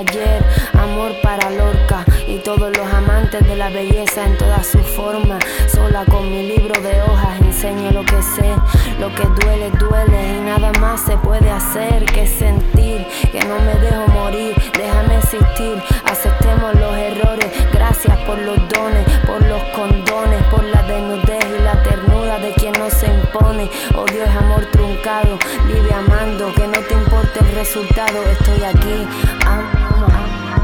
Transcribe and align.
ayer, 0.00 0.42
amor 0.72 1.12
para 1.22 1.50
Lorca 1.50 2.04
y 2.26 2.38
todos 2.38 2.74
los 2.76 2.86
amantes 2.92 3.46
de 3.46 3.56
la 3.56 3.68
belleza 3.68 4.24
en 4.24 4.36
todas 4.38 4.66
sus 4.66 4.82
formas. 4.82 5.44
Sola 5.70 6.04
con 6.06 6.30
mi 6.30 6.48
libro 6.48 6.80
de 6.80 7.02
hojas 7.02 7.38
enseño 7.40 7.90
lo 7.90 8.04
que 8.04 8.22
sé, 8.22 8.54
lo 8.98 9.14
que 9.14 9.24
duele, 9.44 9.70
duele 9.72 10.38
y 10.38 10.40
nada 10.40 10.72
más 10.80 11.02
se 11.02 11.16
puede 11.18 11.50
hacer 11.50 12.04
que 12.06 12.26
sentir 12.26 13.06
que 13.30 13.40
no 13.44 13.58
me 13.60 13.74
dejo 13.74 14.06
morir, 14.08 14.54
déjame 14.72 15.18
existir, 15.18 15.82
aceptemos 16.04 16.74
los 16.74 16.96
errores, 16.96 17.50
gracias 17.72 18.16
por 18.20 18.38
los 18.38 18.56
dones, 18.70 19.06
por 19.26 19.44
los 19.46 19.62
condones, 19.74 20.42
por 20.44 20.64
la 20.64 20.82
desnudez 20.82 21.29
de 22.40 22.52
quien 22.52 22.72
no 22.72 22.90
se 22.90 23.06
impone. 23.06 23.70
Odio 23.96 24.24
es 24.24 24.36
amor 24.36 24.66
truncado, 24.72 25.38
vive 25.66 25.92
amando, 25.92 26.52
que 26.54 26.66
no 26.66 26.78
te 26.80 26.94
importe 26.94 27.40
el 27.40 27.52
resultado. 27.52 28.22
Estoy 28.22 28.62
aquí, 28.64 29.06
amo. 29.46 30.59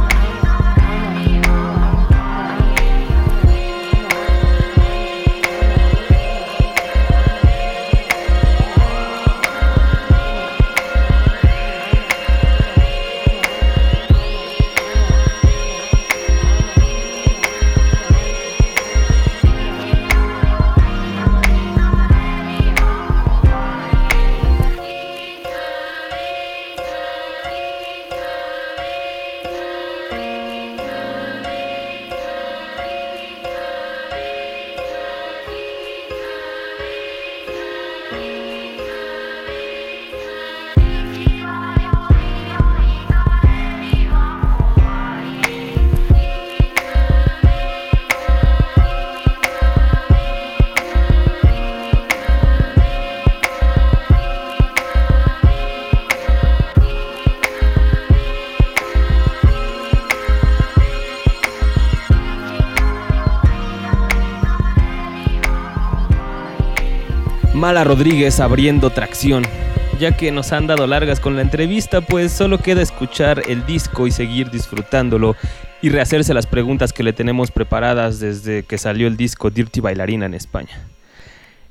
Mala 67.67 67.83
Rodríguez 67.83 68.39
abriendo 68.39 68.91
tracción. 68.91 69.43
Ya 69.99 70.17
que 70.17 70.31
nos 70.31 70.53
han 70.53 70.69
dado 70.69 70.87
largas 70.87 71.19
con 71.19 71.35
la 71.35 71.43
entrevista, 71.43 72.01
pues 72.01 72.31
solo 72.31 72.59
queda 72.59 72.81
escuchar 72.81 73.43
el 73.49 73.67
disco 73.67 74.07
y 74.07 74.13
seguir 74.13 74.53
disfrutándolo 74.53 75.35
y 75.83 75.89
rehacerse 75.89 76.33
las 76.33 76.47
preguntas 76.47 76.93
que 76.93 77.03
le 77.03 77.13
tenemos 77.13 77.51
preparadas 77.51 78.21
desde 78.21 78.63
que 78.63 78.79
salió 78.79 79.09
el 79.09 79.17
disco 79.17 79.51
Dirty 79.51 79.81
Bailarina 79.81 80.27
en 80.27 80.35
España. 80.35 80.79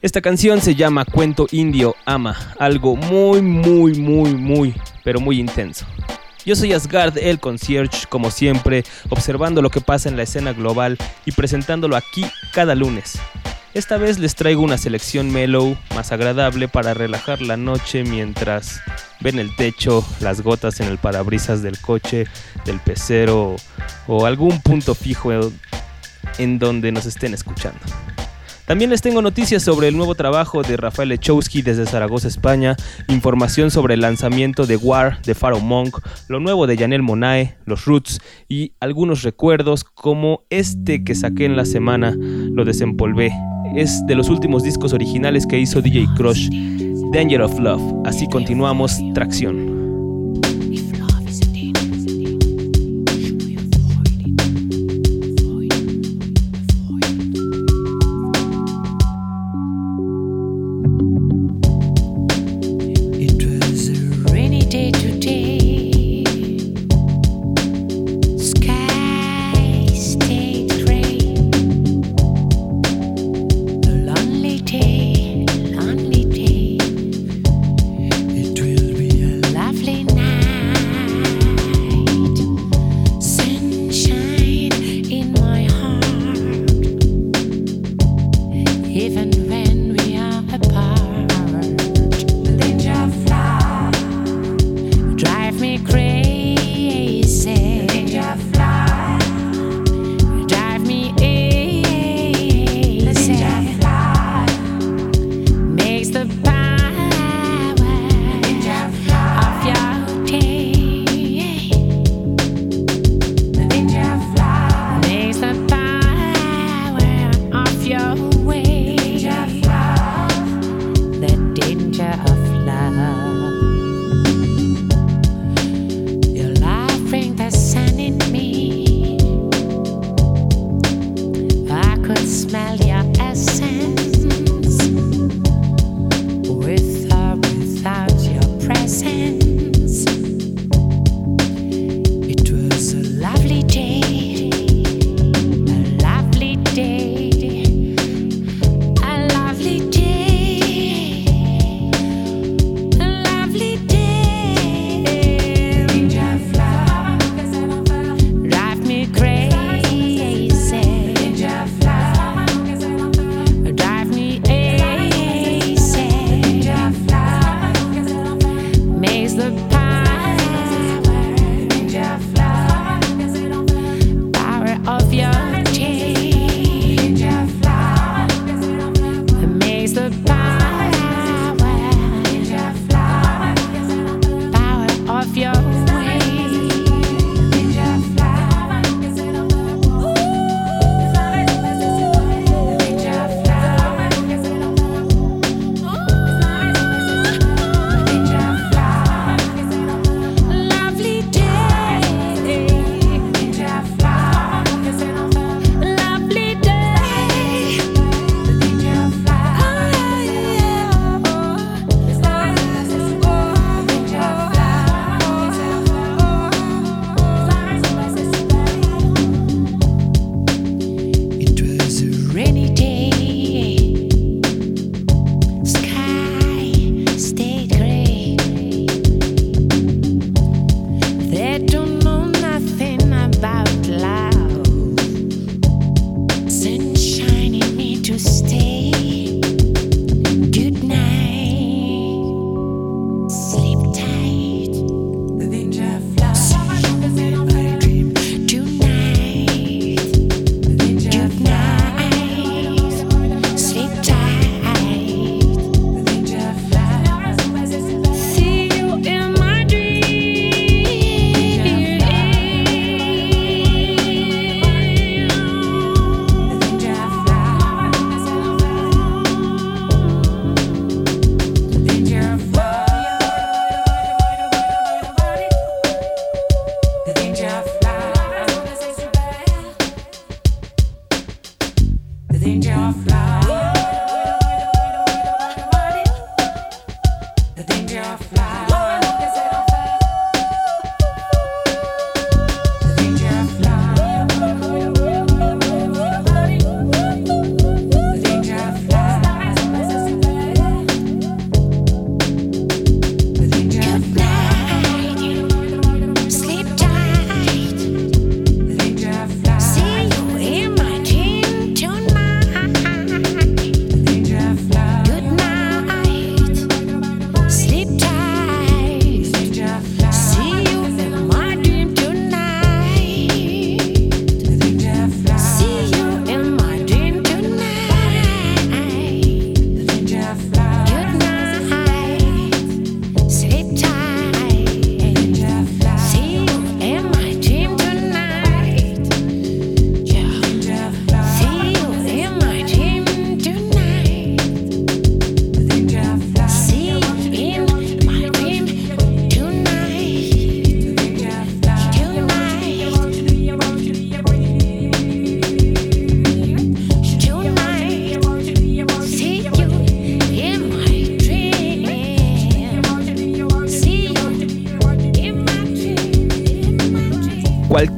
Esta 0.01 0.19
canción 0.19 0.59
se 0.59 0.75
llama 0.75 1.05
Cuento 1.05 1.47
Indio 1.51 1.95
Ama, 2.03 2.35
algo 2.59 2.97
muy, 2.97 3.41
muy, 3.41 3.93
muy, 3.93 4.35
muy, 4.35 4.75
pero 5.05 5.21
muy 5.21 5.39
intenso. 5.39 5.85
Yo 6.45 6.57
soy 6.57 6.73
Asgard, 6.73 7.17
el 7.19 7.39
concierge, 7.39 8.05
como 8.09 8.31
siempre, 8.31 8.83
observando 9.07 9.61
lo 9.61 9.69
que 9.69 9.79
pasa 9.79 10.09
en 10.09 10.17
la 10.17 10.23
escena 10.23 10.51
global 10.51 10.97
y 11.25 11.31
presentándolo 11.31 11.95
aquí 11.95 12.25
cada 12.51 12.75
lunes. 12.75 13.17
Esta 13.75 13.97
vez 13.97 14.19
les 14.19 14.35
traigo 14.35 14.61
una 14.61 14.77
selección 14.77 15.33
mellow, 15.33 15.75
más 15.93 16.13
agradable 16.13 16.69
para 16.69 16.93
relajar 16.93 17.41
la 17.41 17.57
noche 17.57 18.05
mientras 18.05 18.79
ven 19.19 19.37
el 19.37 19.53
techo, 19.53 20.01
las 20.21 20.39
gotas 20.39 20.79
en 20.79 20.87
el 20.87 20.97
parabrisas 20.97 21.61
del 21.61 21.77
coche, 21.81 22.25
del 22.63 22.79
pecero 22.79 23.57
o 24.07 24.25
algún 24.25 24.61
punto 24.61 24.95
fijo 24.95 25.29
en 26.37 26.57
donde 26.57 26.93
nos 26.93 27.05
estén 27.05 27.33
escuchando. 27.33 27.81
También 28.65 28.91
les 28.91 29.01
tengo 29.01 29.21
noticias 29.21 29.61
sobre 29.61 29.89
el 29.89 29.97
nuevo 29.97 30.15
trabajo 30.15 30.61
de 30.61 30.77
Rafael 30.77 31.11
Echowski 31.11 31.61
desde 31.61 31.85
Zaragoza, 31.85 32.29
España, 32.29 32.77
información 33.09 33.71
sobre 33.71 33.95
el 33.95 34.01
lanzamiento 34.01 34.65
de 34.65 34.77
War 34.77 35.21
de 35.23 35.35
Pharaoh 35.35 35.59
Monk, 35.59 35.99
lo 36.29 36.39
nuevo 36.39 36.65
de 36.65 36.77
Janelle 36.77 37.03
Monae, 37.03 37.57
los 37.65 37.83
Roots 37.83 38.21
y 38.47 38.71
algunos 38.79 39.23
recuerdos 39.23 39.83
como 39.83 40.45
este 40.49 41.03
que 41.03 41.13
saqué 41.13 41.43
en 41.43 41.57
la 41.57 41.65
semana, 41.65 42.15
lo 42.17 42.63
desempolvé 42.63 43.33
es 43.75 44.05
de 44.05 44.15
los 44.15 44.29
últimos 44.29 44.63
discos 44.63 44.93
originales 44.93 45.45
que 45.45 45.59
hizo 45.59 45.81
DJ 45.81 46.05
Crush, 46.15 46.49
Danger 47.11 47.41
of 47.41 47.59
Love. 47.59 47.81
Así 48.05 48.27
continuamos, 48.27 49.01
Tracción. 49.13 49.84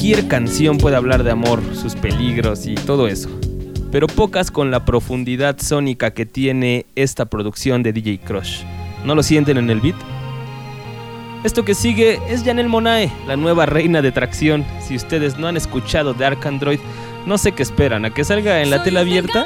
Cualquier 0.07 0.29
canción 0.29 0.77
puede 0.77 0.95
hablar 0.95 1.25
de 1.25 1.31
amor, 1.31 1.61
sus 1.75 1.95
peligros 1.95 2.65
y 2.65 2.75
todo 2.75 3.09
eso. 3.09 3.27
Pero 3.91 4.07
pocas 4.07 4.51
con 4.51 4.71
la 4.71 4.85
profundidad 4.85 5.59
sónica 5.59 6.11
que 6.11 6.25
tiene 6.25 6.85
esta 6.95 7.25
producción 7.25 7.83
de 7.83 7.91
DJ 7.91 8.19
Crush. 8.19 8.61
¿No 9.03 9.15
lo 9.15 9.21
sienten 9.21 9.57
en 9.57 9.69
el 9.69 9.81
beat? 9.81 9.97
Esto 11.43 11.65
que 11.65 11.75
sigue 11.75 12.21
es 12.29 12.45
Janelle 12.45 12.69
Monae, 12.69 13.11
la 13.27 13.35
nueva 13.35 13.65
reina 13.65 14.01
de 14.01 14.13
tracción. 14.13 14.65
Si 14.79 14.95
ustedes 14.95 15.37
no 15.37 15.47
han 15.47 15.57
escuchado 15.57 16.13
Dark 16.13 16.39
Android, 16.47 16.79
no 17.25 17.37
sé 17.37 17.51
qué 17.51 17.63
esperan, 17.63 18.05
a 18.05 18.13
que 18.13 18.23
salga 18.23 18.61
en 18.61 18.69
la 18.69 18.83
tela 18.83 19.01
abierta. 19.01 19.43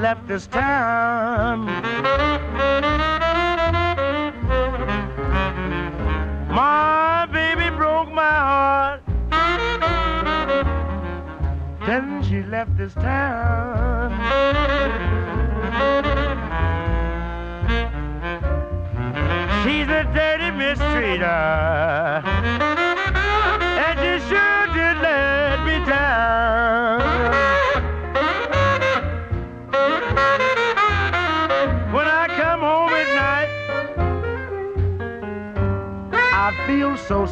Left 0.00 0.26
this 0.26 0.46
town. 0.46 1.66
My 6.48 7.26
baby 7.30 7.68
broke 7.76 8.10
my 8.10 8.22
heart. 8.22 9.02
Then 11.86 12.22
she 12.22 12.42
left 12.44 12.78
this 12.78 12.94
town. 12.94 14.10
She's 19.64 19.88
a 19.88 20.04
dirty 20.14 20.50
mistreater. 20.56 22.09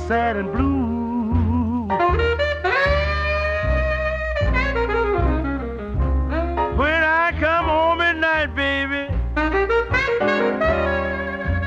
Sad 0.08 0.36
and 0.38 0.50
blue. 0.50 1.84
When 6.78 7.02
I 7.04 7.36
come 7.38 7.66
home 7.66 8.00
at 8.00 8.16
night, 8.16 8.54
baby, 8.54 9.06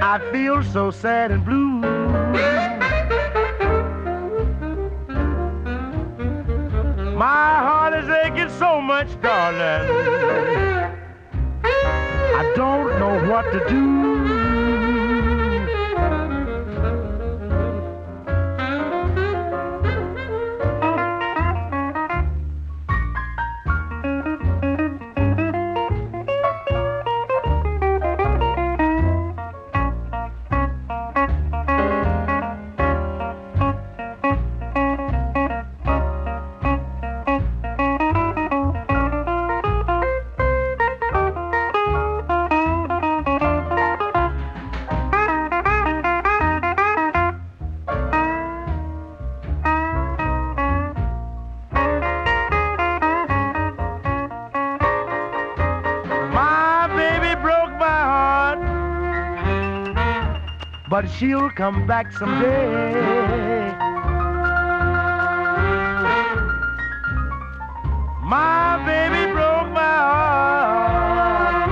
I 0.02 0.20
feel 0.32 0.64
so 0.64 0.90
sad 0.90 1.30
and 1.30 1.46
blue. 1.46 1.82
My 7.16 7.54
heart 7.68 7.94
is 7.94 8.10
aching 8.10 8.50
so 8.58 8.82
much, 8.82 9.10
darling. 9.22 9.88
I 11.64 12.54
don't 12.56 12.98
know 12.98 13.32
what 13.32 13.52
to 13.52 13.60
do. 13.70 14.11
She'll 61.22 61.52
come 61.52 61.86
back 61.86 62.12
someday. 62.12 63.76
My 68.24 68.82
baby 68.88 69.32
broke 69.32 69.70
my 69.72 69.98
heart, 70.10 71.70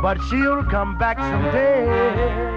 but 0.00 0.16
she'll 0.30 0.64
come 0.64 0.96
back 0.96 1.18
someday. 1.18 2.53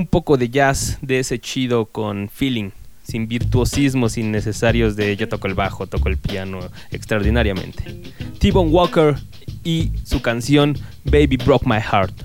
Un 0.00 0.06
poco 0.06 0.38
de 0.38 0.48
jazz 0.48 0.96
de 1.02 1.18
ese 1.18 1.38
chido 1.38 1.84
con 1.84 2.30
feeling, 2.30 2.70
sin 3.02 3.28
virtuosismos 3.28 4.16
innecesarios 4.16 4.96
de 4.96 5.14
yo 5.14 5.28
toco 5.28 5.46
el 5.46 5.52
bajo, 5.52 5.86
toco 5.86 6.08
el 6.08 6.16
piano 6.16 6.60
extraordinariamente. 6.90 7.84
T-Bone 8.38 8.70
Walker 8.70 9.16
y 9.62 9.90
su 10.04 10.22
canción 10.22 10.78
Baby 11.04 11.36
Broke 11.36 11.66
My 11.66 11.82
Heart. 11.82 12.19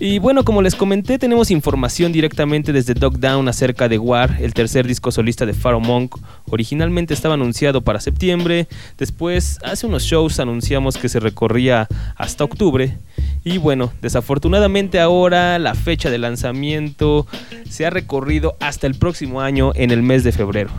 Y 0.00 0.20
bueno, 0.20 0.44
como 0.44 0.62
les 0.62 0.76
comenté, 0.76 1.18
tenemos 1.18 1.50
información 1.50 2.12
directamente 2.12 2.72
desde 2.72 2.94
Dog 2.94 3.18
Down 3.18 3.48
acerca 3.48 3.88
de 3.88 3.98
War, 3.98 4.36
el 4.40 4.54
tercer 4.54 4.86
disco 4.86 5.10
solista 5.10 5.44
de 5.44 5.54
Pharaoh 5.54 5.80
Monk. 5.80 6.16
Originalmente 6.48 7.14
estaba 7.14 7.34
anunciado 7.34 7.82
para 7.82 7.98
septiembre, 7.98 8.68
después 8.96 9.58
hace 9.64 9.86
unos 9.86 10.04
shows 10.04 10.38
anunciamos 10.38 10.96
que 10.96 11.08
se 11.08 11.18
recorría 11.18 11.88
hasta 12.14 12.44
octubre. 12.44 12.96
Y 13.42 13.58
bueno, 13.58 13.92
desafortunadamente 14.00 15.00
ahora 15.00 15.58
la 15.58 15.74
fecha 15.74 16.10
de 16.10 16.18
lanzamiento 16.18 17.26
se 17.68 17.84
ha 17.84 17.90
recorrido 17.90 18.56
hasta 18.60 18.86
el 18.86 18.94
próximo 18.94 19.40
año 19.40 19.72
en 19.74 19.90
el 19.90 20.04
mes 20.04 20.22
de 20.22 20.30
febrero. 20.30 20.70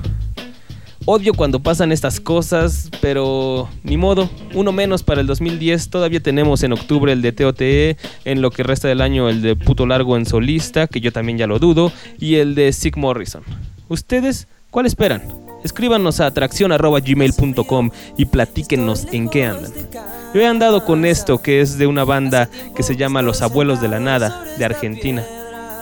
Odio 1.11 1.33
cuando 1.33 1.59
pasan 1.59 1.91
estas 1.91 2.19
cosas, 2.19 2.91
pero 3.01 3.67
ni 3.81 3.97
modo, 3.97 4.29
uno 4.53 4.71
menos 4.71 5.01
para 5.01 5.21
el 5.21 5.25
2010. 5.25 5.89
Todavía 5.89 6.19
tenemos 6.19 6.61
en 6.61 6.71
octubre 6.71 7.11
el 7.11 7.23
de 7.23 7.31
TOTE, 7.31 7.97
en 8.25 8.43
lo 8.43 8.51
que 8.51 8.61
resta 8.61 8.87
del 8.87 9.01
año 9.01 9.27
el 9.27 9.41
de 9.41 9.55
Puto 9.55 9.87
Largo 9.87 10.17
en 10.17 10.27
solista, 10.27 10.85
que 10.85 11.01
yo 11.01 11.11
también 11.11 11.39
ya 11.39 11.47
lo 11.47 11.57
dudo, 11.57 11.91
y 12.19 12.35
el 12.35 12.53
de 12.53 12.71
Sig 12.73 12.95
Morrison. 12.95 13.41
¿Ustedes 13.87 14.47
cuál 14.69 14.85
esperan? 14.85 15.23
Escríbanos 15.63 16.19
a 16.19 16.27
atracción.gmail.com 16.27 17.89
y 18.15 18.25
platíquenos 18.25 19.07
en 19.11 19.29
qué 19.29 19.45
andan. 19.45 19.73
Yo 20.35 20.41
he 20.41 20.45
andado 20.45 20.85
con 20.85 21.05
esto 21.05 21.41
que 21.41 21.61
es 21.61 21.79
de 21.79 21.87
una 21.87 22.03
banda 22.03 22.51
que 22.75 22.83
se 22.83 22.95
llama 22.95 23.23
Los 23.23 23.41
Abuelos 23.41 23.81
de 23.81 23.87
la 23.87 23.99
Nada, 23.99 24.43
de 24.59 24.63
Argentina. 24.63 25.25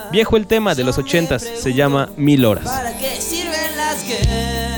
Viejo 0.09 0.37
el 0.37 0.47
tema 0.47 0.73
de 0.73 0.85
los 0.85 0.97
80s, 0.97 1.57
se 1.57 1.73
llama 1.73 2.11
Mil 2.15 2.45
Horas. 2.45 2.63
¿Para 2.63 2.93
sirven 3.19 3.75
las 3.75 4.07
guerras? 4.07 4.76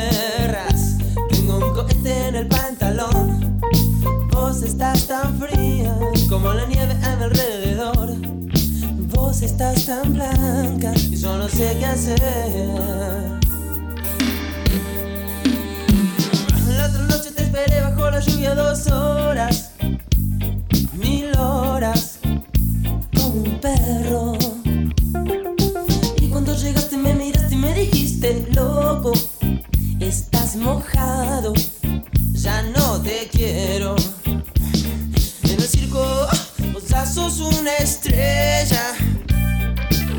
Estás 9.60 9.88
tan 9.88 10.14
blanca 10.14 10.94
y 10.96 11.18
yo 11.18 11.38
no 11.38 11.50
sé 11.50 11.76
qué 11.78 11.86
hacer. 11.86 12.18
La 16.70 16.86
otra 16.86 17.02
noche 17.10 17.32
te 17.36 17.44
esperé 17.44 17.82
bajo 17.82 18.10
la 18.10 18.22
lluvia 18.22 18.56
dos 18.56 18.88
horas, 18.88 19.72
mil 20.94 21.38
horas, 21.38 22.20
como 23.14 23.44
un 23.44 23.60
perro. 23.60 24.38
Y 26.22 26.30
cuando 26.30 26.56
llegaste 26.56 26.96
me 26.96 27.14
miraste 27.14 27.56
y 27.56 27.58
me 27.58 27.74
dijiste, 27.74 28.48
loco, 28.54 29.12
estás 30.00 30.56
mojado, 30.56 31.52
ya 32.32 32.62
no 32.62 33.02
te 33.02 33.28
quiero. 33.30 33.98
En 34.24 35.52
el 35.52 35.68
circo, 35.68 36.28
vos 36.72 37.10
sos 37.14 37.42
una 37.42 37.76
estrella, 37.76 38.94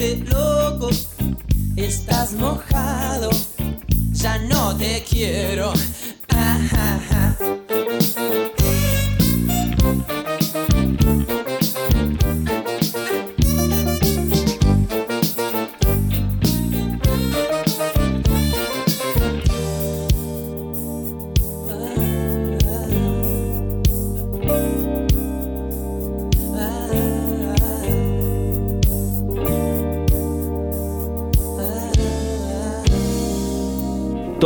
loco, 0.00 0.88
estás 1.76 2.32
mojado, 2.32 3.30
ya 4.12 4.38
no 4.38 4.74
te 4.76 5.04
quiero. 5.04 5.72
Ah. 6.30 6.58
ah, 6.72 7.00
ah. 7.40 7.59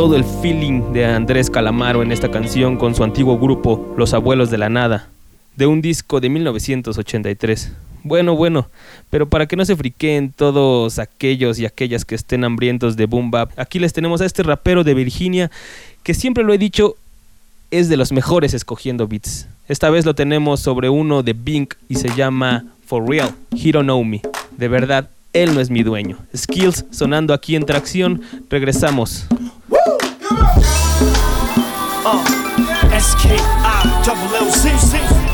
Todo 0.05 0.17
el 0.17 0.23
feeling 0.23 0.93
de 0.93 1.03
Andrés 1.03 1.49
Calamaro 1.49 2.03
en 2.03 2.11
esta 2.11 2.29
canción 2.29 2.77
con 2.77 2.93
su 2.93 3.03
antiguo 3.03 3.39
grupo 3.39 3.91
Los 3.97 4.13
Abuelos 4.13 4.51
de 4.51 4.59
la 4.59 4.69
Nada, 4.69 5.09
de 5.55 5.65
un 5.65 5.81
disco 5.81 6.19
de 6.19 6.29
1983. 6.29 7.71
Bueno, 8.03 8.35
bueno, 8.35 8.69
pero 9.09 9.27
para 9.27 9.47
que 9.47 9.55
no 9.55 9.65
se 9.65 9.75
friqueen 9.75 10.31
todos 10.31 10.99
aquellos 10.99 11.57
y 11.57 11.65
aquellas 11.65 12.05
que 12.05 12.13
estén 12.13 12.43
hambrientos 12.43 12.95
de 12.97 13.07
boom 13.07 13.31
bap, 13.31 13.49
aquí 13.57 13.79
les 13.79 13.93
tenemos 13.93 14.21
a 14.21 14.27
este 14.27 14.43
rapero 14.43 14.83
de 14.83 14.93
Virginia 14.93 15.49
que 16.03 16.13
siempre 16.13 16.43
lo 16.43 16.53
he 16.53 16.59
dicho 16.59 16.97
es 17.71 17.89
de 17.89 17.97
los 17.97 18.11
mejores 18.11 18.53
escogiendo 18.53 19.07
beats. 19.07 19.47
Esta 19.67 19.89
vez 19.89 20.05
lo 20.05 20.13
tenemos 20.13 20.59
sobre 20.59 20.87
uno 20.87 21.23
de 21.23 21.33
Bink 21.33 21.73
y 21.89 21.95
se 21.95 22.09
llama 22.15 22.63
For 22.85 23.09
Real, 23.09 23.31
He 23.53 23.71
Don't 23.71 23.85
Know 23.85 24.03
Me. 24.03 24.21
De 24.55 24.67
verdad, 24.67 25.09
él 25.33 25.55
no 25.55 25.61
es 25.61 25.71
mi 25.71 25.83
dueño. 25.83 26.17
Skills 26.35 26.85
sonando 26.91 27.33
aquí 27.33 27.55
en 27.55 27.65
tracción. 27.65 28.21
Regresamos. 28.51 29.27
Uh, 30.31 32.23
S-K-I 32.91 34.01
double 34.03 34.35
L-C-C. 34.35 35.24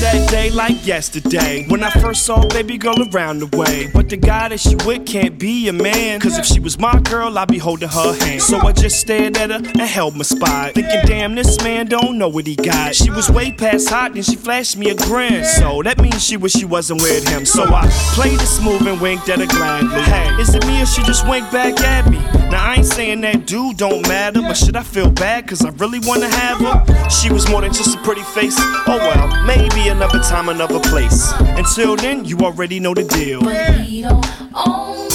That 0.00 0.28
day 0.30 0.50
like 0.50 0.86
yesterday 0.86 1.64
when 1.68 1.82
I 1.82 1.90
first 1.90 2.26
saw 2.26 2.46
baby 2.46 2.76
girl 2.76 2.96
around 3.12 3.38
the 3.38 3.56
way. 3.56 3.88
But 3.92 4.10
the 4.10 4.18
guy 4.18 4.48
that 4.48 4.60
she 4.60 4.74
with 4.84 5.06
can't 5.06 5.38
be 5.38 5.68
a 5.68 5.72
man. 5.72 6.20
Cause 6.20 6.36
if 6.38 6.44
she 6.44 6.60
was 6.60 6.78
my 6.78 7.00
girl, 7.00 7.36
I'd 7.38 7.48
be 7.48 7.56
holding 7.56 7.88
her 7.88 8.14
hand. 8.14 8.42
So 8.42 8.58
I 8.58 8.72
just 8.72 9.00
stared 9.00 9.38
at 9.38 9.50
her 9.50 9.56
and 9.56 9.80
held 9.80 10.14
my 10.14 10.22
spot. 10.22 10.74
Thinking, 10.74 11.00
damn, 11.06 11.34
this 11.34 11.62
man 11.62 11.86
don't 11.86 12.18
know 12.18 12.28
what 12.28 12.46
he 12.46 12.56
got. 12.56 12.94
She 12.94 13.10
was 13.10 13.30
way 13.30 13.52
past 13.52 13.88
hot, 13.88 14.14
and 14.14 14.24
she 14.24 14.36
flashed 14.36 14.76
me 14.76 14.90
a 14.90 14.94
grin. 14.94 15.44
So 15.44 15.82
that 15.82 16.00
means 16.00 16.22
she 16.22 16.36
wish 16.36 16.52
she 16.52 16.66
wasn't 16.66 17.00
with 17.00 17.26
him. 17.28 17.46
So 17.46 17.64
I 17.64 17.88
played 18.14 18.40
it 18.40 18.46
smooth 18.46 18.86
and 18.86 19.00
winked 19.00 19.28
at 19.30 19.38
her 19.38 19.46
gladly. 19.46 20.02
Hey, 20.02 20.28
is 20.40 20.54
it 20.54 20.66
me 20.66 20.82
or 20.82 20.86
she 20.86 21.02
just 21.04 21.26
winked 21.26 21.50
back 21.50 21.80
at 21.80 22.10
me? 22.10 22.18
Now 22.50 22.64
I 22.64 22.74
ain't 22.76 22.86
saying 22.86 23.22
that 23.22 23.46
dude 23.46 23.78
don't 23.78 24.06
matter, 24.06 24.40
but 24.40 24.54
should 24.54 24.76
I 24.76 24.82
feel 24.82 25.10
bad? 25.10 25.48
Cause 25.48 25.64
I 25.64 25.70
really 25.70 26.00
wanna 26.00 26.28
have 26.28 26.58
her? 26.58 27.08
She 27.08 27.32
was 27.32 27.48
more 27.50 27.62
than 27.62 27.72
just 27.72 27.96
a 27.96 28.02
pretty 28.02 28.22
face. 28.22 28.54
Oh 28.86 28.98
well, 28.98 29.44
maybe 29.46 29.85
another 29.88 30.20
time, 30.20 30.48
another 30.48 30.80
place. 30.80 31.32
Until 31.40 31.96
then, 31.96 32.24
you 32.24 32.38
already 32.38 32.80
know 32.80 32.94
the 32.94 33.04
deal. 33.04 33.40
Uh. 33.46 34.22
Own 34.66 35.10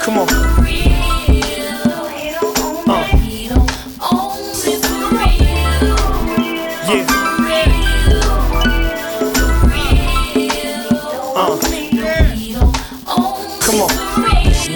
Come 0.00 0.18
on. 0.18 0.28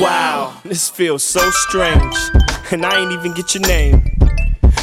Wow, 0.00 0.60
this 0.64 0.88
feels 0.88 1.22
so 1.22 1.50
strange. 1.50 2.16
And 2.72 2.84
I 2.84 3.00
ain't 3.00 3.12
even 3.12 3.34
get 3.34 3.54
your 3.54 3.62
name. 3.62 4.19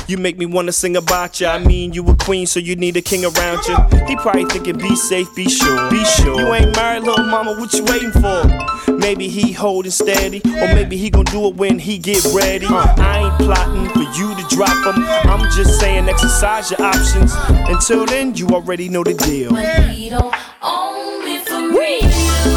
You 0.08 0.18
make 0.18 0.38
me 0.38 0.46
wanna 0.46 0.72
sing 0.72 0.96
about 0.96 1.42
ya. 1.42 1.52
I 1.52 1.60
mean, 1.60 1.92
you 1.92 2.08
a 2.08 2.16
queen, 2.16 2.48
so 2.48 2.62
you 2.62 2.78
need 2.78 2.96
a 2.96 3.02
king 3.02 3.26
around 3.26 3.60
you. 3.68 3.76
He 4.08 4.16
probably 4.16 4.46
thinking, 4.46 4.78
be 4.78 4.96
safe, 4.96 5.28
be 5.36 5.50
sure, 5.50 5.90
be 5.92 6.04
sure. 6.06 6.40
You 6.40 6.54
ain't 6.54 6.74
married, 6.78 7.04
little 7.04 7.26
mama, 7.26 7.56
what 7.60 7.74
you 7.74 7.84
waiting 7.84 8.12
for? 8.12 8.94
Maybe 8.94 9.28
he 9.28 9.52
holding 9.52 9.92
steady, 9.92 10.42
or 10.46 10.74
maybe 10.74 10.96
he 10.96 11.10
gon' 11.10 11.26
do 11.26 11.48
it 11.48 11.56
when 11.56 11.78
he 11.78 11.98
get 11.98 12.24
ready. 12.34 12.68
I 12.70 13.30
ain't 13.30 13.38
plotting 13.46 13.90
for 13.90 14.10
you 14.18 14.34
to 14.34 14.56
drop 14.56 14.96
him. 14.96 15.04
I'm 15.30 15.52
just 15.52 15.78
saying, 15.78 16.08
exercise 16.08 16.72
your 16.72 16.82
options. 16.82 17.34
Until 17.70 18.06
then, 18.06 18.34
you 18.34 18.48
already 18.48 18.88
know 18.88 19.04
the 19.04 19.14
deal. 19.14 19.52
But 19.52 19.90
he 19.90 20.10
don't 20.10 20.34
own 20.64 21.28
it 21.28 21.46
for 21.46 21.60
real. 21.78 22.57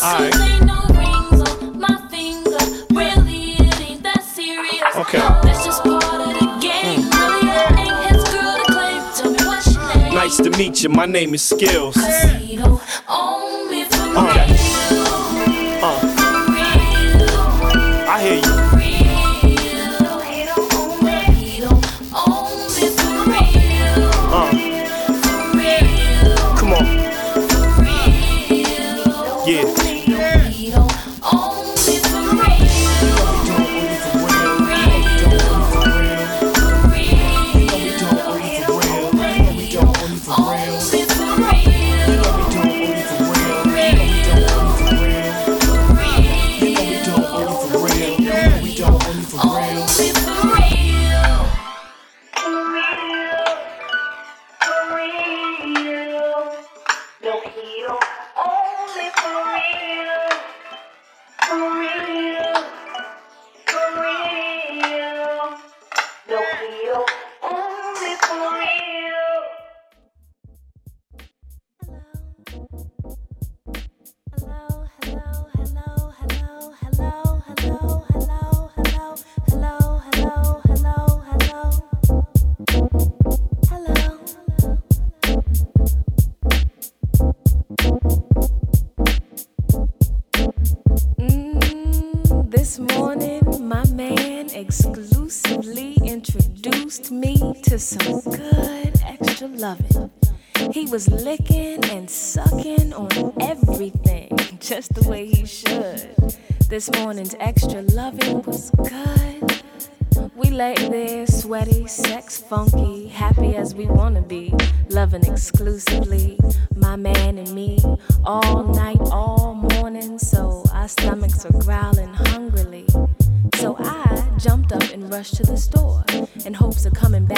That. 0.00 0.60
Okay. 4.96 5.18
That's 5.18 5.64
just 5.64 5.82
part 5.82 6.04
of 6.04 6.10
the 6.10 6.58
game. 6.60 7.00
Mm. 7.00 7.10
Really, 7.10 7.50
I 7.50 7.62
ain't 7.78 8.14
his 8.14 8.24
girl 8.34 8.56
to 8.56 8.72
claim. 8.72 9.02
Tell 9.14 9.30
me 9.30 9.38
what's 9.46 9.74
your 9.74 9.96
name? 9.96 10.14
Nice 10.14 10.36
to 10.38 10.50
meet 10.50 10.82
you, 10.82 10.88
my 10.88 11.06
name 11.06 11.32
is 11.34 11.42
Skills. 11.42 11.96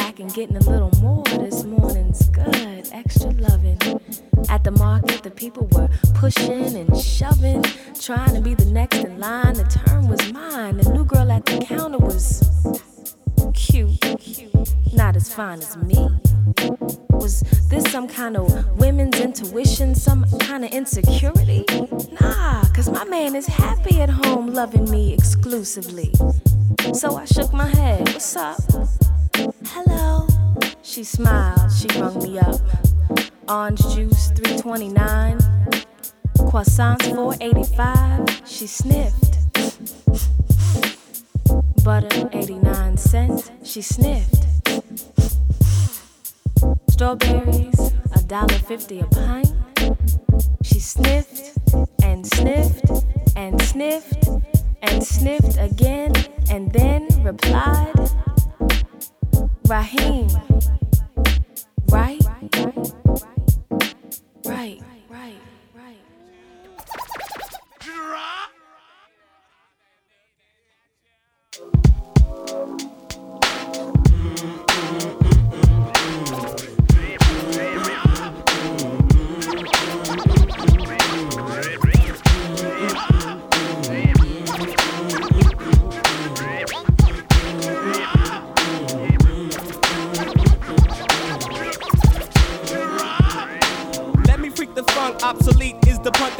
Back 0.02 0.18
and 0.18 0.34
getting 0.34 0.56
a 0.56 0.70
little 0.70 0.90
more. 1.00 1.22
This 1.24 1.62
morning's 1.62 2.28
good, 2.30 2.88
extra 2.92 3.30
loving. 3.30 3.78
At 4.48 4.64
the 4.64 4.72
market, 4.72 5.22
the 5.22 5.30
people 5.30 5.68
were 5.72 5.88
pushing 6.14 6.74
and 6.76 6.96
shoving, 6.98 7.62
trying 8.00 8.34
to 8.34 8.40
be 8.40 8.54
the 8.54 8.64
next 8.64 8.98
in 8.98 9.20
line. 9.20 9.54
The 9.54 9.64
turn 9.64 10.08
was 10.08 10.32
mine. 10.32 10.78
The 10.78 10.92
new 10.92 11.04
girl 11.04 11.30
at 11.30 11.46
the 11.46 11.58
counter 11.64 11.98
was 11.98 12.42
cute, 13.54 14.92
not 14.92 15.14
as 15.14 15.32
fine 15.32 15.58
as 15.58 15.76
me. 15.76 16.08
Was 17.10 17.40
this 17.70 17.84
some 17.92 18.08
kind 18.08 18.36
of 18.36 18.46
women's 18.76 19.20
intuition, 19.20 19.94
some 19.94 20.24
kind 20.40 20.64
of 20.64 20.72
insecurity? 20.72 21.64
Nah, 22.20 22.64
cause 22.74 22.90
my 22.90 23.04
man 23.04 23.36
is 23.36 23.46
happy 23.46 24.00
at 24.00 24.10
home 24.10 24.48
loving 24.52 24.90
me 24.90 25.14
exclusively. 25.14 26.12
So 26.92 27.16
I 27.16 27.24
shook 27.24 27.52
my 27.52 27.68
head. 27.68 28.08
What's 28.08 28.34
up? 28.36 28.58
Hello. 29.66 30.26
She 30.82 31.04
smiled, 31.04 31.72
she 31.72 31.88
rung 32.00 32.18
me 32.22 32.38
up. 32.38 32.60
Orange 33.48 33.80
juice 33.94 34.30
329, 34.32 35.38
croissants 36.50 37.14
485. 37.14 38.42
She 38.46 38.66
sniffed. 38.66 39.38
Butter 41.84 42.28
89 42.32 42.96
cents. 42.96 43.50
She 43.64 43.82
sniffed. 43.82 44.46
Strawberries 46.90 47.92
a 48.14 48.22
dollar 48.22 48.58
fifty 48.68 49.00
a 49.00 49.06
pint. 49.06 49.52
She 50.62 50.78
sniffed 50.78 51.56
and 52.02 52.26
sniffed 52.26 53.04
and 53.36 53.60
sniffed 53.62 54.28
and 54.82 55.02
sniffed 55.02 55.56
again 55.58 56.12
and 56.50 56.70
then 56.72 57.08
replied, 57.22 57.94
Raheem. 59.72 60.28
Right? 61.88 62.20
Right, 64.44 64.82
right, 65.08 65.40
right. 65.74 65.98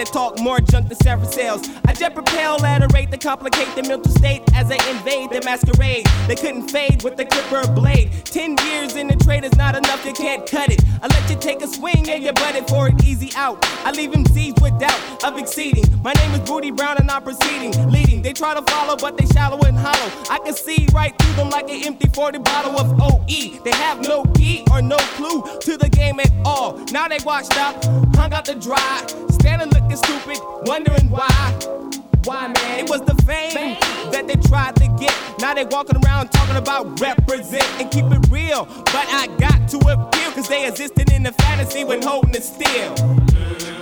To 0.07 0.13
talk 0.13 0.39
more 0.41 0.59
junk 0.59 0.89
than 0.89 0.99
Sarah 0.99 1.25
sales. 1.27 1.69
I 1.87 1.93
jet 1.93 2.15
propel 2.15 2.65
at 2.65 2.83
a 2.83 2.89
rate 2.89 3.11
to 3.11 3.19
complicate 3.19 3.69
the 3.75 3.83
mental 3.83 4.11
state 4.13 4.43
as 4.55 4.71
I 4.71 4.79
invade 4.91 5.31
the 5.31 5.41
masquerade. 5.45 6.07
They 6.27 6.35
couldn't 6.35 6.69
fade 6.69 7.03
with 7.03 7.17
the 7.17 7.25
clipper 7.25 7.71
blade. 7.73 8.11
Ten 8.25 8.57
years 8.67 8.97
in 8.97 9.09
the 9.09 9.17
trade 9.17 9.45
is 9.45 9.55
not 9.57 9.77
enough, 9.77 10.05
you 10.05 10.13
can't 10.13 10.49
cut 10.49 10.71
it. 10.71 10.83
I 11.03 11.07
let 11.09 11.31
you 11.31 11.37
take 11.37 11.63
a 11.63 11.69
swing 11.69 12.09
and 12.09 12.23
you 12.23 12.33
butt 12.33 12.69
for 12.69 12.89
an 12.89 12.97
easy 13.05 13.31
out. 13.37 13.59
I 13.85 13.93
leave 13.93 14.13
him 14.13 14.27
seized 14.27 14.61
with 14.61 14.79
doubt 14.79 15.02
of 15.25 15.39
exceeding. 15.39 15.85
My 16.03 16.13
name 16.15 16.33
is 16.33 16.41
Booty 16.41 16.71
Brown 16.71 16.97
and 16.99 17.11
I'm 17.11 17.23
proceeding, 17.23 17.73
leading. 17.91 18.23
They 18.23 18.33
try 18.33 18.55
to 18.55 18.63
follow, 18.63 18.97
but 18.97 19.17
they 19.17 19.27
shallow 19.27 19.61
and 19.63 19.77
hollow. 19.77 20.13
I 20.31 20.39
can 20.45 20.55
see 20.55 20.89
right 20.93 21.17
through 21.19 21.35
them 21.35 21.51
like 21.51 21.71
an 21.71 21.85
empty 21.85 22.09
40 22.09 22.39
bottle 22.39 22.79
of 22.79 23.01
OE. 23.01 23.27
They 23.27 23.71
have 23.71 24.01
no 24.07 24.25
key 24.35 24.65
or 24.71 24.83
no 24.83 24.97
clue 25.17 25.43
to 25.61 25.77
the 25.77 25.89
game 25.89 26.19
at 26.21 26.31
all. 26.45 26.79
Now 26.93 27.09
they 27.09 27.19
washed 27.25 27.57
up, 27.59 27.85
hung 28.17 28.33
out 28.33 28.45
to 28.47 28.55
dry, 28.55 29.07
standing 29.31 29.69
looking 29.71 29.97
stupid, 29.97 30.39
wondering 30.65 31.09
why. 31.11 31.29
Why, 32.25 32.49
man? 32.49 32.79
It 32.79 32.89
was 32.89 33.01
the 33.03 33.15
fame 33.23 33.77
that 34.13 34.29
they 34.29 34.37
tried 34.49 34.77
to 34.77 34.87
get. 34.99 35.15
Now 35.41 35.55
they 35.55 35.65
walking 35.65 35.97
around 36.05 36.31
talking 36.31 36.57
about 36.57 37.01
represent 37.01 37.67
and 37.81 37.91
keep 37.91 38.05
it 38.07 38.31
real. 38.31 38.65
But 38.65 39.07
I 39.09 39.27
got 39.39 39.69
to 39.71 39.79
appeal, 39.79 40.31
cause 40.33 40.49
they 40.49 40.69
existed 40.69 41.11
in 41.13 41.25
the 41.25 41.33
fantasy 41.33 41.85
when 41.85 42.03
holding 42.03 42.35
it 42.35 42.45
still. 42.45 43.82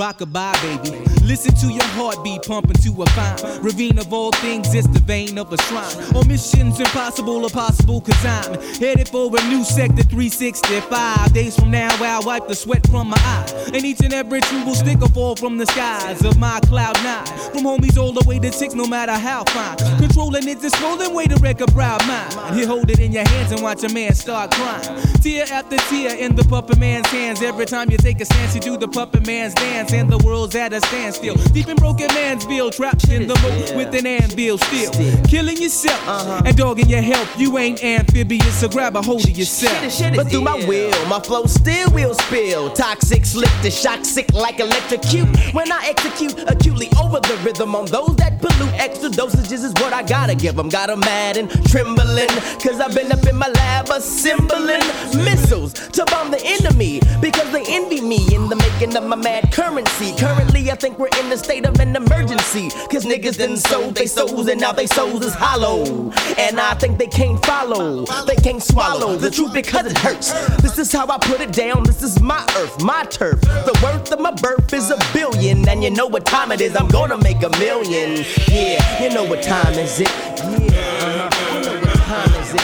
Rockabye, 0.00 0.82
baby. 0.82 1.10
Listen 1.26 1.54
to 1.56 1.70
your 1.70 1.84
heartbeat 1.84 2.42
pumping 2.42 2.74
to 2.82 3.02
a 3.02 3.06
fine 3.10 3.62
ravine 3.62 3.98
of 3.98 4.10
all 4.14 4.32
things. 4.32 4.72
It's 4.72 4.88
the 4.88 4.98
vein 4.98 5.36
of 5.36 5.52
a 5.52 5.58
shrine. 5.64 6.16
Or 6.16 6.24
missions 6.24 6.80
impossible 6.80 7.44
or 7.44 7.50
possible, 7.50 8.00
cause 8.00 8.24
I'm 8.24 8.58
headed 8.80 9.10
for 9.10 9.28
a 9.28 9.42
new 9.48 9.62
sector 9.62 10.02
365. 10.02 11.34
Days 11.34 11.54
from 11.54 11.70
now, 11.70 11.94
I'll 12.00 12.22
wipe 12.22 12.48
the 12.48 12.54
sweat 12.54 12.86
from 12.88 13.10
my 13.10 13.18
eye. 13.18 13.70
And 13.74 13.84
each 13.84 14.00
and 14.00 14.14
every 14.14 14.40
tree 14.40 14.64
will 14.64 14.74
stick 14.74 15.02
or 15.02 15.08
fall 15.08 15.36
from 15.36 15.58
the 15.58 15.66
skies 15.66 16.24
of 16.24 16.38
my 16.38 16.60
cloud 16.60 16.96
nine. 17.04 17.26
From 17.52 17.64
homies 17.64 17.98
all 17.98 18.12
the 18.12 18.26
way 18.26 18.38
to 18.38 18.50
six, 18.50 18.74
no 18.74 18.86
matter 18.86 19.12
how 19.12 19.44
fine. 19.44 19.76
Controlling 19.98 20.48
it's 20.48 20.64
a 20.64 20.70
swollen 20.70 21.12
way 21.12 21.26
to 21.26 21.36
wreck 21.36 21.60
a 21.60 21.66
proud 21.66 22.00
mind. 22.08 22.58
You 22.58 22.66
hold 22.66 22.88
it 22.90 23.00
in 23.00 23.12
your 23.12 23.28
hands 23.28 23.52
and 23.52 23.62
watch 23.62 23.84
a 23.84 23.92
man 23.92 24.14
start 24.14 24.52
crying. 24.52 24.98
Tear 25.20 25.44
after 25.52 25.76
tear 25.76 26.16
in 26.16 26.34
the 26.34 26.44
puppet 26.44 26.78
man's 26.78 27.08
hands. 27.08 27.42
Every 27.42 27.66
time 27.66 27.90
you 27.90 27.98
take 27.98 28.20
a 28.22 28.24
stance, 28.24 28.54
you 28.54 28.62
do 28.62 28.78
the 28.78 28.88
puppet 28.88 29.26
man's 29.26 29.52
dance. 29.54 29.89
And 29.92 30.08
the 30.08 30.18
world's 30.18 30.54
at 30.54 30.72
a 30.72 30.80
standstill. 30.80 31.34
Deep 31.52 31.68
in 31.68 31.76
broken 31.76 32.06
man's 32.14 32.46
bill, 32.46 32.70
trapped 32.70 33.08
in 33.08 33.26
the 33.26 33.34
moat 33.42 33.74
with 33.76 33.94
an 33.94 34.06
anvil 34.06 34.56
still. 34.56 34.92
Killing 35.24 35.56
yourself 35.56 36.00
and 36.46 36.56
dogging 36.56 36.88
your 36.88 37.02
health. 37.02 37.28
You 37.38 37.58
ain't 37.58 37.82
amphibious, 37.82 38.60
so 38.60 38.68
grab 38.68 38.96
a 38.96 39.02
hold 39.02 39.24
of 39.24 39.36
yourself. 39.36 39.74
But 40.14 40.30
through 40.30 40.42
my 40.42 40.64
will, 40.66 40.94
my 41.06 41.20
flow 41.20 41.44
still 41.46 41.90
will 41.90 42.14
spill. 42.14 42.70
Toxic, 42.72 43.24
slick, 43.26 43.50
the 43.62 43.70
shock, 43.70 44.04
sick 44.04 44.32
like 44.32 44.60
electrocute. 44.60 45.28
When 45.52 45.70
I 45.72 45.86
execute 45.88 46.38
acutely 46.48 46.88
over 47.02 47.20
the 47.20 47.36
rhythm 47.44 47.74
on 47.74 47.86
those 47.86 48.14
that 48.16 48.40
pollute, 48.40 48.72
extra 48.74 49.10
dosages 49.10 49.64
is 49.64 49.72
what 49.74 49.92
I 49.92 50.02
gotta 50.02 50.34
give 50.34 50.56
them. 50.56 50.68
Got 50.68 50.90
'em 50.90 51.00
mad 51.00 51.36
and 51.36 51.50
trembling, 51.68 52.28
cause 52.62 52.80
I've 52.80 52.94
been 52.94 53.10
up 53.10 53.26
in 53.26 53.36
my 53.36 53.48
lab 53.48 53.90
assembling 53.90 54.86
missiles 55.24 55.72
to 55.72 56.04
bomb 56.06 56.30
the 56.30 56.40
enemy. 56.44 57.00
Because 57.20 57.50
they 57.50 57.64
envy 57.66 58.00
me 58.00 58.18
in 58.34 58.48
the 58.48 58.56
making 58.56 58.96
of 58.96 59.04
my 59.04 59.16
mad 59.16 59.50
currency. 59.80 60.16
Currently, 60.16 60.70
I 60.70 60.74
think 60.74 60.98
we're 60.98 61.08
in 61.18 61.32
a 61.32 61.36
state 61.36 61.66
of 61.66 61.78
an 61.80 61.96
emergency. 61.96 62.70
Cause 62.90 63.04
niggas 63.04 63.38
done 63.38 63.56
sold 63.56 63.94
they 63.94 64.06
souls 64.06 64.48
and 64.48 64.60
now 64.60 64.72
they 64.72 64.86
souls 64.86 65.24
is 65.24 65.34
hollow. 65.34 66.10
And 66.38 66.60
I 66.60 66.74
think 66.74 66.98
they 66.98 67.06
can't 67.06 67.44
follow, 67.44 68.04
they 68.26 68.36
can't 68.36 68.62
swallow 68.62 69.16
the 69.16 69.30
truth 69.30 69.52
because 69.52 69.86
it 69.86 69.98
hurts. 69.98 70.32
This 70.62 70.78
is 70.78 70.92
how 70.92 71.06
I 71.08 71.18
put 71.18 71.40
it 71.40 71.52
down. 71.52 71.84
This 71.84 72.02
is 72.02 72.20
my 72.20 72.42
earth, 72.58 72.82
my 72.82 73.04
turf. 73.04 73.40
The 73.40 73.78
worth 73.82 74.12
of 74.12 74.20
my 74.20 74.32
birth 74.32 74.72
is 74.72 74.90
a 74.90 74.98
billion. 75.12 75.68
And 75.68 75.82
you 75.82 75.90
know 75.90 76.06
what 76.06 76.26
time 76.26 76.52
it 76.52 76.60
is, 76.60 76.76
I'm 76.76 76.88
gonna 76.88 77.18
make 77.18 77.42
a 77.42 77.50
million. 77.58 78.24
Yeah, 78.48 79.02
you 79.02 79.10
know 79.10 79.24
what 79.24 79.42
time 79.42 79.74
is 79.74 80.00
it? 80.00 80.08
Yeah, 80.08 80.80
uh-huh. 81.00 81.54
You 81.54 81.62
know 81.64 81.80
what 81.80 81.94
time 81.94 82.34
is 82.40 82.54
it? 82.54 82.60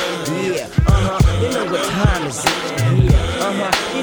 Yeah, 0.57 0.87
uh-huh. 0.87 1.43
You 1.43 1.51
know 1.53 1.73
what 1.73 1.85
time 1.91 2.27
is 2.27 2.45
it? 2.45 3.11
Yeah, 3.11 3.47
uh-huh. 3.47 3.96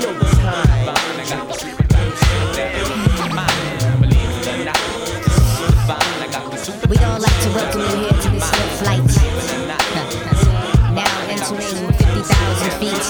You 7.53 7.97
here 7.97 8.09
to 8.09 8.29
this 8.29 8.49
here 8.49 8.69
flight. 8.79 9.03
now 10.95 11.13
entering 11.29 11.93
50,000 11.93 12.71
feet. 12.79 13.05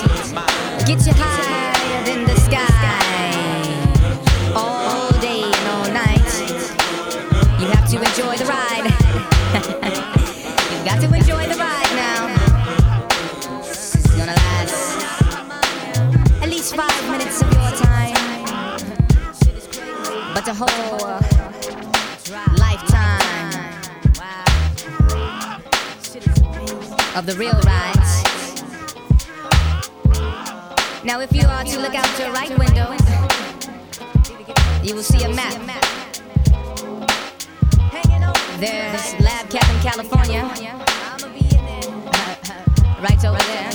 Get 0.85 0.99
you 1.07 1.13
higher 1.13 1.52
of 27.15 27.27
the 27.27 27.35
real 27.35 27.53
rides. 27.61 28.23
Now, 31.03 31.19
if 31.19 31.31
you 31.33 31.45
are 31.45 31.63
to 31.63 31.79
look 31.79 31.93
out 31.93 32.19
your 32.19 32.31
right 32.31 32.49
window, 32.57 32.91
you 34.81 34.95
will 34.95 35.03
see 35.03 35.23
a 35.23 35.29
map. 35.29 35.53
There's 38.59 39.19
Lab 39.19 39.45
in 39.45 39.81
California, 39.81 40.41
uh, 40.41 41.19
right 43.01 43.25
over 43.25 43.43
there. 43.43 43.71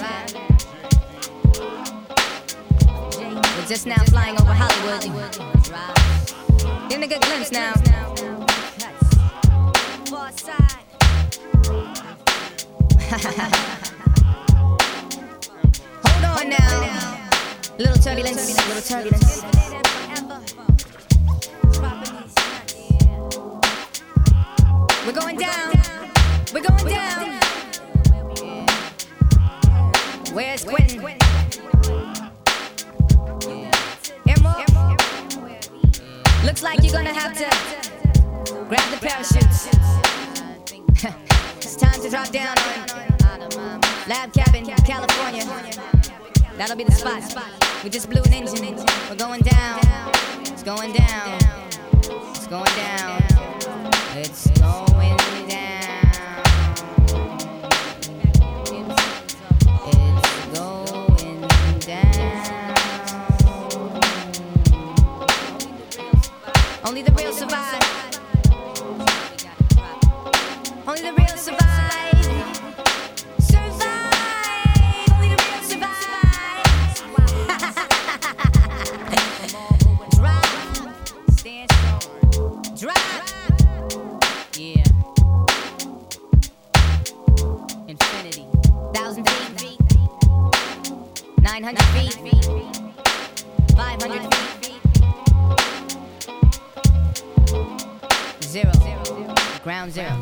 We're 3.57 3.67
just 3.67 3.87
now 3.87 4.03
flying 4.07 4.41
over 4.41 4.53
Hollywood. 4.53 5.05
Getting 6.89 7.05
a 7.05 7.07
good 7.07 7.23
glimpse 7.23 7.53
now. 7.53 7.75
Hold 13.09 13.25
on 16.25 16.51
now. 16.51 17.19
Little 17.79 17.97
turbulence, 17.97 18.59
little 18.69 18.83
turbulence. 18.83 19.43
We're 25.07 25.13
going 25.13 25.39
down. 25.39 25.73
We're 26.53 26.61
going 26.61 26.87
down. 26.87 27.41
Where's? 30.35 30.67
Emerald? 34.29 34.69
Looks 36.45 36.63
like 36.63 36.83
you're 36.83 36.93
gonna 36.93 37.15
have 37.15 37.33
to 37.39 37.49
grab 38.69 38.91
the 38.91 38.99
parachutes. 39.01 39.69
it's 41.69 41.77
time 41.77 42.01
to 42.01 42.09
drop 42.09 42.31
down 42.31 42.57
on 43.59 43.81
Lab 44.09 44.33
Cabin, 44.33 44.65
California. 44.87 45.45
That'll 46.57 46.77
be 46.77 46.85
the 46.85 46.93
spot. 46.93 47.23
We 47.85 47.91
just 47.91 48.09
blew 48.09 48.23
an 48.23 48.33
engine. 48.33 48.77
We're 49.11 49.17
going 49.17 49.43
down. 49.43 49.81
It's 50.41 50.63
going 50.63 50.95
down. 50.95 51.39
It's 52.01 52.47
going 52.47 52.75
down. 52.75 53.23
It's 54.17 54.47
going 54.47 54.61
down. 54.63 54.88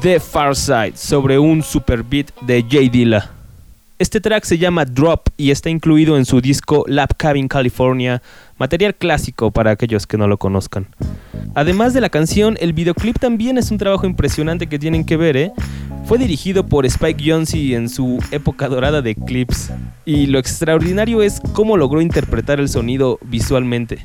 The 0.00 0.20
Far 0.20 0.54
Side 0.54 0.92
sobre 0.96 1.38
un 1.38 1.62
super 1.62 2.02
beat 2.02 2.28
de 2.42 2.62
J 2.62 2.90
Dilla. 2.90 3.30
Este 3.98 4.20
track 4.20 4.44
se 4.44 4.58
llama 4.58 4.84
Drop 4.84 5.28
y 5.36 5.50
está 5.50 5.70
incluido 5.70 6.18
en 6.18 6.26
su 6.26 6.40
disco 6.40 6.84
Lab 6.86 7.16
Cabin 7.16 7.48
California, 7.48 8.20
material 8.58 8.94
clásico 8.94 9.50
para 9.50 9.70
aquellos 9.70 10.06
que 10.06 10.18
no 10.18 10.28
lo 10.28 10.36
conozcan. 10.36 10.86
Además 11.54 11.94
de 11.94 12.02
la 12.02 12.10
canción, 12.10 12.58
el 12.60 12.74
videoclip 12.74 13.18
también 13.18 13.56
es 13.56 13.70
un 13.70 13.78
trabajo 13.78 14.06
impresionante 14.06 14.66
que 14.66 14.78
tienen 14.78 15.04
que 15.04 15.16
ver, 15.16 15.36
¿eh? 15.38 15.52
Fue 16.06 16.18
dirigido 16.18 16.64
por 16.64 16.86
Spike 16.86 17.32
Jonze 17.32 17.74
en 17.74 17.88
su 17.88 18.22
época 18.30 18.68
dorada 18.68 19.02
de 19.02 19.16
clips, 19.16 19.72
y 20.04 20.26
lo 20.26 20.38
extraordinario 20.38 21.20
es 21.20 21.40
cómo 21.52 21.76
logró 21.76 22.00
interpretar 22.00 22.60
el 22.60 22.68
sonido 22.68 23.18
visualmente. 23.24 23.98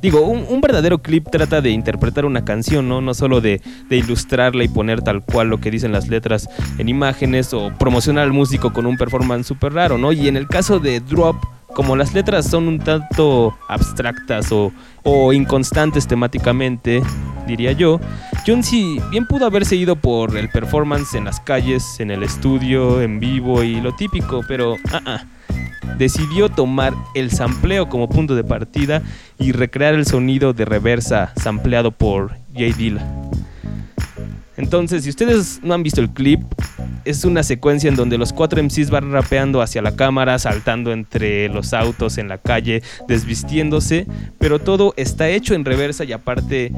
Digo, 0.00 0.20
un, 0.20 0.60
verdadero 0.60 1.02
clip 1.02 1.28
trata 1.30 1.60
de 1.60 1.70
interpretar 1.70 2.26
una 2.26 2.44
canción, 2.44 2.88
¿no? 2.88 3.00
No 3.00 3.12
solo 3.12 3.40
de, 3.40 3.60
de 3.88 3.96
ilustrarla 3.96 4.62
y 4.62 4.68
poner 4.68 5.02
tal 5.02 5.24
cual 5.24 5.48
lo 5.48 5.58
que 5.58 5.72
dicen 5.72 5.90
las 5.90 6.06
letras 6.06 6.48
en 6.78 6.88
imágenes 6.88 7.52
o 7.52 7.72
promocionar 7.76 8.22
al 8.22 8.32
músico 8.32 8.72
con 8.72 8.86
un 8.86 8.96
performance 8.96 9.48
súper 9.48 9.72
raro, 9.72 9.98
¿no? 9.98 10.12
Y 10.12 10.28
en 10.28 10.36
el 10.36 10.46
caso 10.46 10.78
de 10.78 11.00
Drop, 11.00 11.36
como 11.74 11.96
las 11.96 12.14
letras 12.14 12.46
son 12.46 12.68
un 12.68 12.78
tanto 12.78 13.56
abstractas 13.68 14.52
o, 14.52 14.72
o 15.02 15.32
inconstantes 15.32 16.06
temáticamente, 16.06 17.02
diría 17.46 17.72
yo, 17.72 18.00
Jonsi 18.46 19.00
bien 19.10 19.26
pudo 19.26 19.46
haberse 19.46 19.76
ido 19.76 19.96
por 19.96 20.36
el 20.36 20.48
performance 20.48 21.14
en 21.14 21.24
las 21.24 21.40
calles, 21.40 22.00
en 22.00 22.10
el 22.10 22.22
estudio, 22.22 23.00
en 23.00 23.20
vivo 23.20 23.62
y 23.62 23.80
lo 23.80 23.94
típico, 23.94 24.42
pero 24.46 24.76
ah, 24.92 25.00
ah, 25.06 25.24
decidió 25.98 26.48
tomar 26.48 26.94
el 27.14 27.30
sampleo 27.30 27.88
como 27.88 28.08
punto 28.08 28.34
de 28.34 28.44
partida 28.44 29.02
y 29.38 29.52
recrear 29.52 29.94
el 29.94 30.06
sonido 30.06 30.52
de 30.52 30.64
reversa 30.64 31.32
sampleado 31.36 31.90
por 31.90 32.30
J 32.54 32.76
Dilla. 32.76 33.06
Entonces, 34.56 35.04
si 35.04 35.10
ustedes 35.10 35.60
no 35.62 35.74
han 35.74 35.82
visto 35.82 36.00
el 36.00 36.10
clip, 36.10 36.40
es 37.04 37.24
una 37.24 37.42
secuencia 37.42 37.88
en 37.88 37.96
donde 37.96 38.18
los 38.18 38.32
cuatro 38.32 38.62
MCs 38.62 38.90
van 38.90 39.10
rapeando 39.12 39.62
hacia 39.62 39.82
la 39.82 39.96
cámara, 39.96 40.38
saltando 40.38 40.92
entre 40.92 41.48
los 41.48 41.72
autos 41.72 42.18
en 42.18 42.28
la 42.28 42.38
calle, 42.38 42.82
desvistiéndose, 43.08 44.06
pero 44.38 44.58
todo 44.58 44.94
está 44.96 45.28
hecho 45.28 45.54
en 45.54 45.64
reversa 45.64 46.04
y 46.04 46.12
aparte 46.12 46.72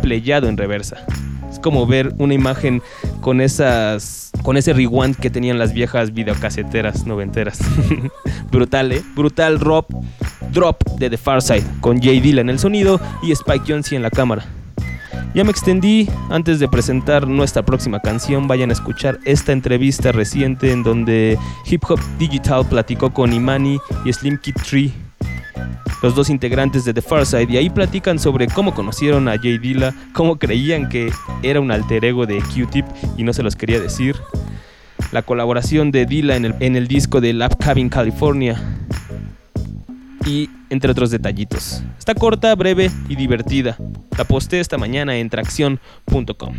playado 0.00 0.48
en 0.48 0.56
reversa. 0.56 1.04
Es 1.50 1.58
como 1.58 1.86
ver 1.86 2.12
una 2.18 2.34
imagen 2.34 2.82
con 3.20 3.40
ese 3.40 3.98
rewind 4.72 5.16
que 5.16 5.30
tenían 5.30 5.58
las 5.58 5.72
viejas 5.72 6.12
videocaseteras 6.12 7.06
noventeras. 7.06 7.60
Brutal, 8.50 8.92
¿eh? 8.92 9.02
Brutal 9.14 9.58
drop, 9.58 9.86
drop 10.52 10.82
de 10.98 11.10
The 11.10 11.16
Far 11.16 11.42
Side 11.42 11.64
con 11.80 11.98
J 11.98 12.10
Dilla 12.20 12.40
en 12.40 12.50
el 12.50 12.58
sonido 12.58 13.00
y 13.22 13.32
Spike 13.32 13.64
Jonze 13.66 13.96
en 13.96 14.02
la 14.02 14.10
cámara. 14.10 14.44
Ya 15.34 15.44
me 15.44 15.50
extendí, 15.50 16.08
antes 16.30 16.58
de 16.58 16.68
presentar 16.68 17.28
nuestra 17.28 17.62
próxima 17.62 18.00
canción, 18.00 18.48
vayan 18.48 18.70
a 18.70 18.72
escuchar 18.72 19.20
esta 19.24 19.52
entrevista 19.52 20.10
reciente 20.10 20.72
en 20.72 20.82
donde 20.82 21.38
Hip 21.66 21.84
Hop 21.88 22.00
Digital 22.18 22.66
platicó 22.66 23.12
con 23.12 23.32
Imani 23.32 23.78
y 24.04 24.12
Slim 24.12 24.38
Kid 24.38 24.54
Tree, 24.68 24.92
los 26.02 26.14
dos 26.14 26.28
integrantes 26.30 26.84
de 26.84 26.94
The 26.94 27.02
Far 27.02 27.24
Side, 27.24 27.46
y 27.50 27.56
ahí 27.56 27.70
platican 27.70 28.18
sobre 28.18 28.48
cómo 28.48 28.74
conocieron 28.74 29.28
a 29.28 29.38
Jay 29.38 29.58
Dilla, 29.58 29.94
cómo 30.12 30.38
creían 30.38 30.88
que 30.88 31.12
era 31.42 31.60
un 31.60 31.70
alter 31.70 32.04
ego 32.06 32.26
de 32.26 32.40
Q-Tip 32.40 32.86
y 33.16 33.22
no 33.22 33.32
se 33.32 33.42
los 33.42 33.54
quería 33.54 33.78
decir, 33.78 34.16
la 35.12 35.22
colaboración 35.22 35.92
de 35.92 36.06
Dilla 36.06 36.36
en 36.36 36.46
el, 36.46 36.54
en 36.58 36.74
el 36.74 36.88
disco 36.88 37.20
de 37.20 37.34
Lab 37.34 37.56
Cabin 37.58 37.90
California, 37.90 38.60
y 40.26 40.50
entre 40.70 40.90
otros 40.90 41.10
detallitos. 41.10 41.82
Está 41.98 42.14
corta, 42.14 42.54
breve 42.54 42.90
y 43.08 43.16
divertida. 43.16 43.76
La 44.16 44.24
posté 44.24 44.60
esta 44.60 44.78
mañana 44.78 45.16
en 45.16 45.30
tracción.com. 45.30 46.54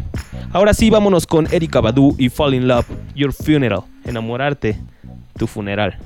Ahora 0.52 0.74
sí, 0.74 0.90
vámonos 0.90 1.28
con 1.28 1.48
Erika 1.52 1.82
Badu 1.82 2.16
y 2.18 2.30
Fall 2.30 2.56
in 2.56 2.68
Love, 2.68 2.88
Your 3.16 3.34
Funeral, 3.34 3.84
enamorarte, 4.06 4.80
tu 5.38 5.48
funeral. 5.48 5.98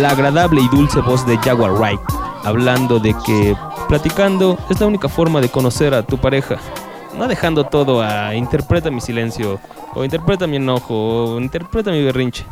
La 0.00 0.12
agradable 0.12 0.62
y 0.62 0.68
dulce 0.68 0.98
voz 1.02 1.26
de 1.26 1.36
Jaguar 1.36 1.72
Wright, 1.72 2.00
hablando 2.42 2.98
de 2.98 3.14
que 3.26 3.54
platicando 3.86 4.58
es 4.70 4.80
la 4.80 4.86
única 4.86 5.10
forma 5.10 5.42
de 5.42 5.50
conocer 5.50 5.92
a 5.92 6.02
tu 6.02 6.16
pareja. 6.16 6.56
No 7.18 7.28
dejando 7.28 7.64
todo 7.64 8.00
a 8.00 8.34
interpreta 8.34 8.90
mi 8.90 9.02
silencio, 9.02 9.60
o 9.94 10.02
interpreta 10.02 10.46
mi 10.46 10.56
enojo, 10.56 11.34
o 11.34 11.38
interpreta 11.38 11.90
mi 11.90 12.02
berrinche. 12.02 12.46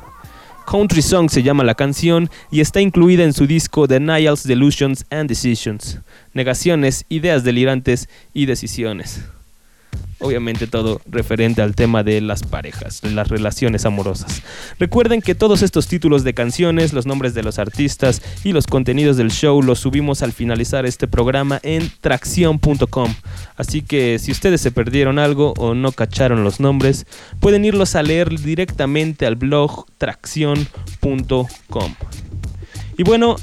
Country 0.70 1.00
Song 1.00 1.30
se 1.30 1.42
llama 1.42 1.64
la 1.64 1.74
canción 1.74 2.28
y 2.50 2.60
está 2.60 2.82
incluida 2.82 3.24
en 3.24 3.32
su 3.32 3.46
disco 3.46 3.86
Denials, 3.86 4.42
Delusions 4.42 5.06
and 5.08 5.30
Decisions. 5.30 6.00
Negaciones, 6.34 7.06
ideas 7.08 7.44
delirantes 7.44 8.10
y 8.34 8.44
decisiones. 8.44 9.24
Obviamente 10.20 10.66
todo 10.66 11.00
referente 11.06 11.62
al 11.62 11.76
tema 11.76 12.02
de 12.02 12.20
las 12.20 12.42
parejas, 12.42 13.02
las 13.04 13.28
relaciones 13.28 13.86
amorosas. 13.86 14.42
Recuerden 14.78 15.22
que 15.22 15.36
todos 15.36 15.62
estos 15.62 15.86
títulos 15.86 16.24
de 16.24 16.34
canciones, 16.34 16.92
los 16.92 17.06
nombres 17.06 17.34
de 17.34 17.44
los 17.44 17.60
artistas 17.60 18.20
y 18.42 18.52
los 18.52 18.66
contenidos 18.66 19.16
del 19.16 19.30
show 19.30 19.62
los 19.62 19.78
subimos 19.78 20.22
al 20.22 20.32
finalizar 20.32 20.86
este 20.86 21.06
programa 21.06 21.60
en 21.62 21.90
tracción.com. 22.00 23.14
Así 23.56 23.82
que 23.82 24.18
si 24.18 24.32
ustedes 24.32 24.60
se 24.60 24.72
perdieron 24.72 25.20
algo 25.20 25.54
o 25.56 25.74
no 25.74 25.92
cacharon 25.92 26.42
los 26.42 26.58
nombres, 26.58 27.06
pueden 27.38 27.64
irlos 27.64 27.94
a 27.94 28.02
leer 28.02 28.40
directamente 28.40 29.24
al 29.24 29.36
blog 29.36 29.86
tracción.com. 29.98 31.94
Y 32.96 33.04
bueno, 33.04 33.36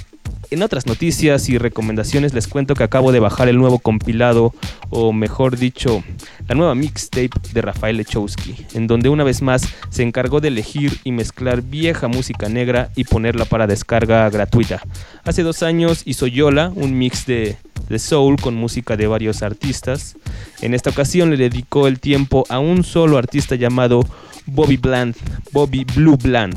en 0.52 0.64
otras 0.64 0.86
noticias 0.86 1.50
y 1.50 1.58
recomendaciones 1.58 2.34
les 2.34 2.48
cuento 2.48 2.76
que 2.76 2.84
acabo 2.84 3.12
de 3.12 3.20
bajar 3.20 3.48
el 3.48 3.58
nuevo 3.58 3.80
compilado, 3.80 4.54
o 4.89 5.14
mejor 5.14 5.58
dicho, 5.58 6.04
la 6.48 6.56
nueva 6.56 6.76
mixtape 6.76 7.32
de 7.54 7.62
Rafael 7.62 7.98
Lechowski, 7.98 8.56
en 8.74 8.88
donde 8.88 9.10
una 9.10 9.24
vez 9.24 9.41
más 9.41 9.68
se 9.89 10.04
encargó 10.04 10.41
de 10.41 10.50
elegir 10.50 11.00
y 11.04 11.12
mezclar 11.12 11.62
vieja 11.62 12.08
música 12.08 12.50
negra 12.50 12.89
y 12.96 13.04
ponerla 13.04 13.46
para 13.46 13.68
descarga 13.68 14.30
gratuita. 14.30 14.82
Hace 15.24 15.43
dos 15.43 15.64
años 15.64 16.04
hizo 16.06 16.28
Yola, 16.28 16.72
un 16.76 16.98
mix 16.98 17.26
de, 17.26 17.58
de 17.89 18.00
soul 18.00 18.39
con 18.39 18.56
música 18.56 18.98
de 18.98 19.08
varios 19.08 19.43
artistas. 19.43 20.16
En 20.62 20.74
esta 20.74 20.89
ocasión 20.89 21.30
le 21.30 21.38
dedicó 21.38 21.88
el 21.88 22.00
tiempo 22.00 22.46
a 22.50 22.60
un 22.60 22.84
solo 22.84 23.18
artista 23.18 23.56
llamado 23.56 24.06
Bobby 24.46 24.78
Bland, 24.78 25.16
Bobby 25.52 25.86
Blue 25.96 26.18
Bland. 26.18 26.56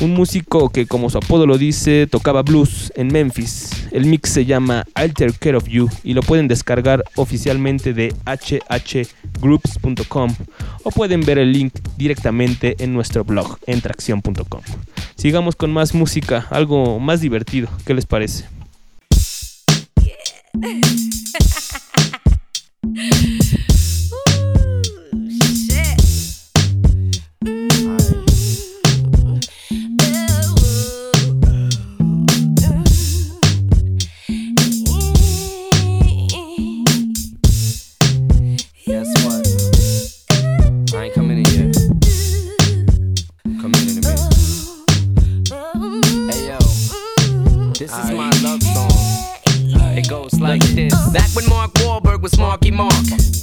Un 0.00 0.14
músico 0.14 0.70
que, 0.70 0.86
como 0.86 1.10
su 1.10 1.18
apodo 1.18 1.44
lo 1.44 1.58
dice, 1.58 2.06
tocaba 2.06 2.42
blues 2.42 2.92
en 2.94 3.08
Memphis. 3.08 3.88
El 3.90 4.06
mix 4.06 4.30
se 4.30 4.44
llama 4.44 4.86
Alter 4.94 5.36
Care 5.36 5.56
of 5.56 5.66
You 5.66 5.90
y 6.04 6.14
lo 6.14 6.22
pueden 6.22 6.46
descargar 6.46 7.02
oficialmente 7.16 7.92
de 7.92 8.14
hhgroups.com 8.24 10.36
o 10.84 10.90
pueden 10.92 11.22
ver 11.22 11.38
el 11.38 11.52
link 11.52 11.74
directamente 11.96 12.76
en 12.78 12.94
nuestro 12.94 13.24
blog 13.24 13.58
en 13.66 13.80
tracción.com. 13.80 14.60
Sigamos 15.16 15.56
con 15.56 15.72
más 15.72 15.94
música, 15.94 16.46
algo 16.50 17.00
más 17.00 17.20
divertido. 17.20 17.68
¿Qué 17.84 17.94
les 17.94 18.06
parece? 18.06 18.44
was 52.30 52.38
Marky 52.38 52.70
Mark. 52.70 52.92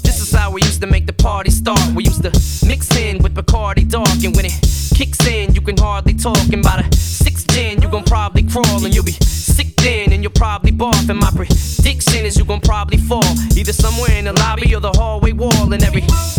This 0.04 0.20
is 0.22 0.32
how 0.32 0.52
we 0.52 0.62
used 0.62 0.82
to 0.82 0.88
make 0.88 1.08
the 1.08 1.14
party 1.14 1.50
start. 1.50 1.80
We 1.96 2.04
used 2.04 2.22
to 2.24 2.32
mix 2.68 2.96
in 2.96 3.24
with 3.24 3.34
Bacardi 3.34 3.90
Dark, 3.90 4.24
and 4.24 4.36
when 4.36 4.46
it 4.46 4.54
kicks 4.94 5.26
in, 5.26 5.56
you 5.56 5.62
can 5.62 5.78
hardly 5.78 6.14
talk. 6.14 6.38
And 6.54 6.62
by 6.62 6.82
the 6.82 6.96
sixth 6.96 7.48
gin, 7.50 7.82
you 7.82 7.90
gon' 7.90 8.04
probably 8.04 8.44
crawl, 8.44 8.84
and 8.86 8.94
you'll 8.94 9.06
be 9.06 9.14
sick 9.14 9.76
then, 9.78 10.12
and 10.14 10.22
you'll 10.22 10.34
probably 10.34 10.72
barf. 10.72 11.10
And 11.10 11.20
my 11.20 11.32
prediction 11.32 12.26
is 12.26 12.38
you 12.38 12.46
gon' 12.46 12.62
probably 12.62 12.98
fall, 12.98 13.24
either 13.56 13.74
somewhere 13.74 14.12
in 14.12 14.26
the 14.26 14.34
lobby 14.34 14.76
or 14.76 14.82
the 14.82 14.92
hallway 14.92 15.32
wall, 15.32 15.74
and 15.74 15.82
everything's 15.84 16.35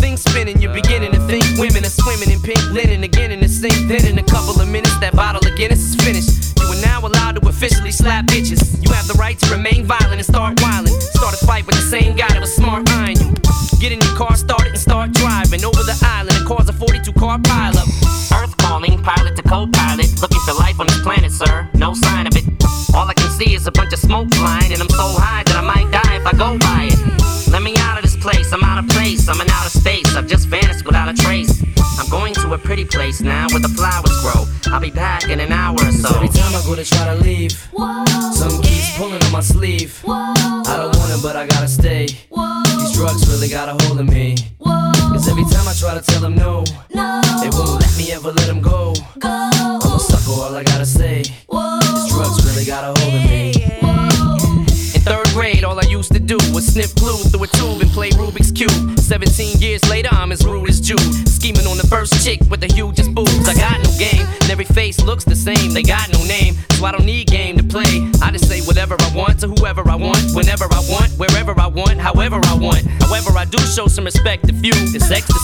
To 36.76 36.84
try 36.84 37.06
to 37.06 37.14
leave, 37.22 37.52
some 37.52 38.60
keeps 38.60 38.98
pulling 38.98 39.22
on 39.24 39.32
my 39.32 39.40
sleeve. 39.40 39.98
I 40.06 40.76
don't 40.76 40.94
want 40.98 41.10
it, 41.10 41.22
but 41.22 41.34
I 41.34 41.46
gotta 41.46 41.68
stay. 41.68 42.04
These 42.04 42.92
drugs 42.92 43.26
really 43.32 43.48
got 43.48 43.70
a 43.70 43.86
hold 43.86 43.98
of 43.98 44.06
me. 44.06 44.36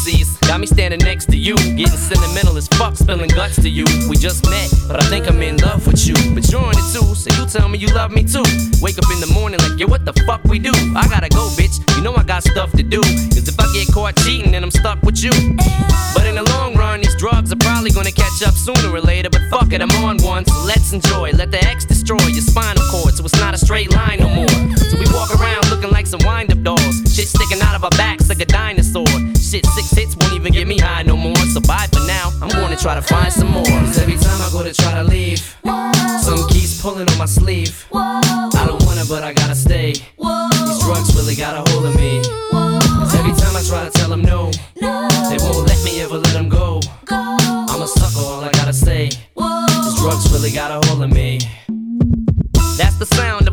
Got 0.03 0.59
me 0.59 0.67
standing 0.67 0.99
next 0.99 1.27
to 1.27 1.37
you. 1.37 1.55
Getting 1.55 1.87
sentimental 1.87 2.57
as 2.57 2.67
fuck, 2.67 2.97
spilling 2.97 3.31
guts 3.31 3.55
to 3.63 3.69
you. 3.69 3.85
We 4.11 4.17
just 4.17 4.45
met, 4.51 4.69
but 4.89 5.01
I 5.01 5.07
think 5.07 5.29
I'm 5.29 5.41
in 5.41 5.59
love 5.59 5.87
with 5.87 6.07
you. 6.07 6.15
But 6.35 6.51
you're 6.51 6.61
on 6.61 6.75
it 6.75 6.83
too, 6.93 7.15
so 7.15 7.31
you 7.39 7.47
tell 7.47 7.69
me 7.69 7.79
you 7.79 7.87
love 7.95 8.11
me 8.11 8.25
too. 8.25 8.43
Wake 8.83 8.99
up 8.99 9.07
in 9.15 9.21
the 9.21 9.31
morning 9.33 9.61
like, 9.61 9.79
yo, 9.79 9.87
what 9.87 10.05
the 10.05 10.13
fuck 10.27 10.43
we 10.45 10.59
do? 10.59 10.73
I 10.97 11.07
gotta 11.07 11.29
go, 11.29 11.47
bitch. 11.55 11.79
You 11.97 12.03
know 12.03 12.17
I 12.17 12.25
got 12.25 12.43
stuff 12.43 12.73
to 12.73 12.83
do. 12.83 13.01
Cause 13.01 13.47
if 13.47 13.55
I 13.61 13.65
get 13.73 13.95
caught 13.95 14.17
cheating, 14.17 14.51
then 14.51 14.65
I'm 14.65 14.73
stuck 14.73 15.01
with 15.03 15.23
you. 15.23 15.31
But 16.15 16.27
in 16.27 16.35
the 16.35 16.45
long 16.51 16.75
run, 16.75 17.01
these 17.01 17.15
drugs 17.15 17.53
are 17.53 17.63
probably 17.63 17.93
gonna 17.93 18.11
catch 18.11 18.43
up 18.43 18.55
sooner 18.55 18.91
or 18.91 19.01
later. 19.01 19.31
But 19.31 19.43
fuck 19.51 19.73
it, 19.73 19.81
I'm 19.81 19.93
on 20.03 20.19
one, 20.19 20.45
so 20.45 20.65
let's 20.65 20.93
enjoy. 20.93 21.31
Let 21.31 21.53
the 21.53 21.65
X 21.65 21.85
destroy 21.85 22.19
your 22.27 22.43
spinal 22.43 22.83
cord, 22.91 23.15
so 23.15 23.25
it's 23.25 23.39
not 23.39 23.55
a 23.55 23.59
straight 23.59 23.93
line 23.93 24.19
no 24.19 24.29
more. 24.29 24.77
So 24.77 24.99
we 24.99 25.07
walk 25.15 25.31
around 25.39 25.62
Shit 27.23 27.29
sticking 27.29 27.63
out 27.63 27.77
of 27.77 27.85
our 27.85 27.91
backs 27.91 28.29
like 28.29 28.41
a 28.41 28.45
dinosaur. 28.45 29.07
Shit, 29.39 29.65
six 29.65 29.91
hits 29.93 30.17
won't 30.17 30.33
even 30.33 30.53
get 30.53 30.67
me 30.67 30.77
high 30.77 31.05
no 31.05 31.17
more. 31.17 31.37
So 31.55 31.61
bye 31.61 31.87
for 31.93 32.01
now, 32.01 32.33
I'm 32.43 32.49
gonna 32.49 32.77
try 32.77 32.97
to 32.97 33.03
find 33.03 33.33
some 33.33 33.47
more. 33.47 33.65
Cause 33.65 33.99
every 33.99 34.17
time 34.17 34.43
I 34.43 34.51
go 34.51 34.65
to 34.65 34.75
try 34.75 34.95
to 34.95 35.05
leave, 35.05 35.39
some 35.39 36.49
keys 36.49 36.83
pulling 36.83 37.09
on 37.09 37.19
my 37.19 37.27
sleeve. 37.27 37.87
I 37.95 38.65
don't 38.67 38.83
want 38.83 38.99
it, 38.99 39.09
but 39.09 39.23
I 39.23 39.33
gotta 39.35 39.55
stay. 39.55 39.93
These 39.93 40.81
drugs 40.83 41.15
really 41.15 41.37
got 41.37 41.55
a 41.55 41.71
hold 41.71 41.87
of 41.87 41.95
me. 41.95 42.23
Cause 42.51 43.15
every 43.15 43.35
time 43.35 43.55
I 43.55 43.63
try 43.69 43.85
to 43.85 43.91
tell 43.93 44.09
them 44.09 44.23
no, 44.23 44.51
they 44.75 45.39
won't 45.47 45.69
let 45.69 45.81
me 45.85 46.01
ever 46.01 46.19
let 46.19 46.33
them 46.33 46.49
go. 46.49 46.81
I'm 47.09 47.83
a 47.83 47.87
sucker, 47.87 48.27
all 48.27 48.43
I 48.43 48.51
gotta 48.51 48.73
say. 48.73 49.11
These 49.11 49.97
drugs 50.01 50.33
really 50.33 50.51
got 50.51 50.73
a 50.73 50.89
hold 50.89 51.05
of 51.05 51.13
me. 51.13 51.39
That's 52.77 52.97
the 52.97 53.07
sound 53.07 53.47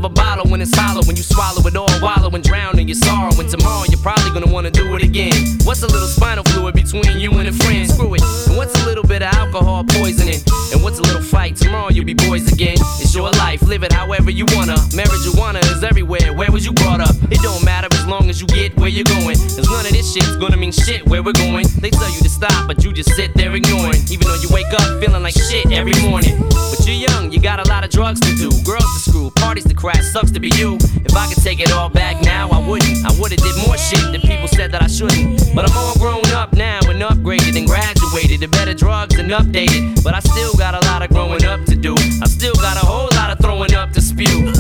when 0.50 0.62
it's 0.62 0.76
hollow. 0.76 1.02
When 1.06 1.16
you 1.16 1.24
swallow 1.24 1.66
it 1.66 1.76
all, 1.76 1.90
wallow 2.02 2.30
and 2.30 2.44
drown 2.44 2.80
in 2.80 2.88
your 2.88 2.96
sorrow. 2.96 3.32
And 3.40 3.50
tomorrow 3.50 3.86
you're 3.90 4.02
probably 4.02 4.32
gonna 4.32 4.52
wanna 4.52 4.72
do 4.72 4.96
it 4.96 5.04
again. 5.04 5.34
What's 5.64 5.84
a 5.84 5.88
little 5.88 6.08
spinal 6.08 6.44
fluid 6.72 6.86
between 6.86 7.20
you 7.20 7.32
and 7.34 7.48
a 7.48 7.54
friend? 7.54 7.90
Screw 7.90 8.14
it. 8.16 8.22
And 8.48 8.58
what's 8.58 8.74
a 8.82 8.86
little 8.86 9.04
bit 9.04 9.22
of 9.22 9.34
alcohol 9.34 9.84
poisoning? 9.84 10.40
And 10.74 10.84
what's 10.84 11.00
a 11.00 11.02
little 11.02 11.22
fight? 11.22 11.56
Tomorrow 11.56 11.90
you'll 11.92 12.06
be 12.06 12.14
boys 12.14 12.52
again. 12.52 12.78
It's 13.00 13.14
your 13.16 13.32
life, 13.32 13.62
live 13.64 13.84
it 13.84 13.92
however 13.92 14.32
you 14.32 14.46
wanna. 14.56 14.76
Marijuana 14.94 15.62
is 15.76 15.84
everywhere. 15.84 16.34
Where 16.34 16.52
was 16.52 16.66
you 16.66 16.74
brought 16.74 17.02
up? 17.02 17.16
It 17.32 17.42
don't 17.42 17.64
matter 17.64 17.88
as 17.92 18.06
long 18.06 18.30
as 18.30 18.42
you 18.42 18.48
get 18.48 18.76
where 18.78 18.90
you're 18.90 19.06
going. 19.06 19.38
Cause 19.38 19.70
none 19.70 19.86
of 19.86 19.92
this 19.92 20.14
shit's 20.14 20.36
gonna 20.38 20.58
mean 20.58 20.72
shit 20.72 21.06
where 21.08 21.24
we're 21.24 21.34
going. 21.34 21.66
They 21.80 21.90
tell 21.90 22.10
you 22.10 22.20
to 22.20 22.30
stop, 22.30 22.68
but 22.68 22.84
you 22.84 22.94
just 22.94 23.14
sit 23.16 23.34
there 23.36 23.56
ignoring. 23.56 24.02
Even 24.12 24.28
though 24.28 24.40
you 24.42 24.50
wake 24.52 24.72
up 24.74 25.02
feeling 25.02 25.24
like 25.24 25.34
shit 25.34 25.72
every 25.72 25.98
morning. 26.08 26.38
But 26.50 26.86
you're 26.86 27.10
young, 27.10 27.32
you 27.32 27.40
got 27.40 27.60
a 27.66 27.70
lot 27.70 27.84
of 27.84 27.90
drugs 27.90 28.20
to 28.22 28.36
do. 28.36 28.50
Girls 28.64 28.86
to 28.94 29.10
screw, 29.10 29.32
parties 29.32 29.66
to 29.66 29.74
crash, 29.74 30.04
sucks 30.14 30.32
to 30.32 30.40
be 30.40 30.50
you. 30.56 30.78
If 31.06 31.16
I 31.16 31.28
could 31.28 31.44
take 31.44 31.60
it 31.60 31.72
all 31.72 31.90
back 31.90 32.22
now, 32.22 32.50
I 32.50 32.60
wouldn't. 32.66 33.06
I 33.06 33.12
would've 33.20 33.38
did 33.38 33.56
more 33.66 33.78
shit 33.78 34.12
that 34.12 34.22
people 34.22 34.48
said 34.48 34.72
that 34.72 34.84
I 34.84 34.88
shouldn't. 34.88 35.56
But 35.56 35.70
I'm 35.70 35.78
all 35.78 35.96
grown 35.98 36.26
up 36.34 36.54
now 36.60 36.80
and 36.92 37.02
upgraded 37.02 37.58
and 37.58 37.66
graduated 37.66 38.42
to 38.42 38.48
better 38.50 38.74
drugs 38.74 39.18
and 39.18 39.32
updated. 39.32 40.04
But 40.04 40.14
I 40.14 40.20
still 40.20 40.54
got 40.56 40.76
a 40.76 40.86
lot 40.92 41.02
of 41.02 41.10
growing 41.10 41.46
up 41.46 41.64
to 41.66 41.76
do. 41.76 41.96
I 42.22 42.28
still 42.28 42.54
got 42.56 42.76
a 42.76 42.86
whole 42.86 43.08
lot 43.16 43.32
of 43.32 43.40
throwing 43.40 43.74
up 43.74 43.92
to 43.94 44.02
spew. 44.02 44.52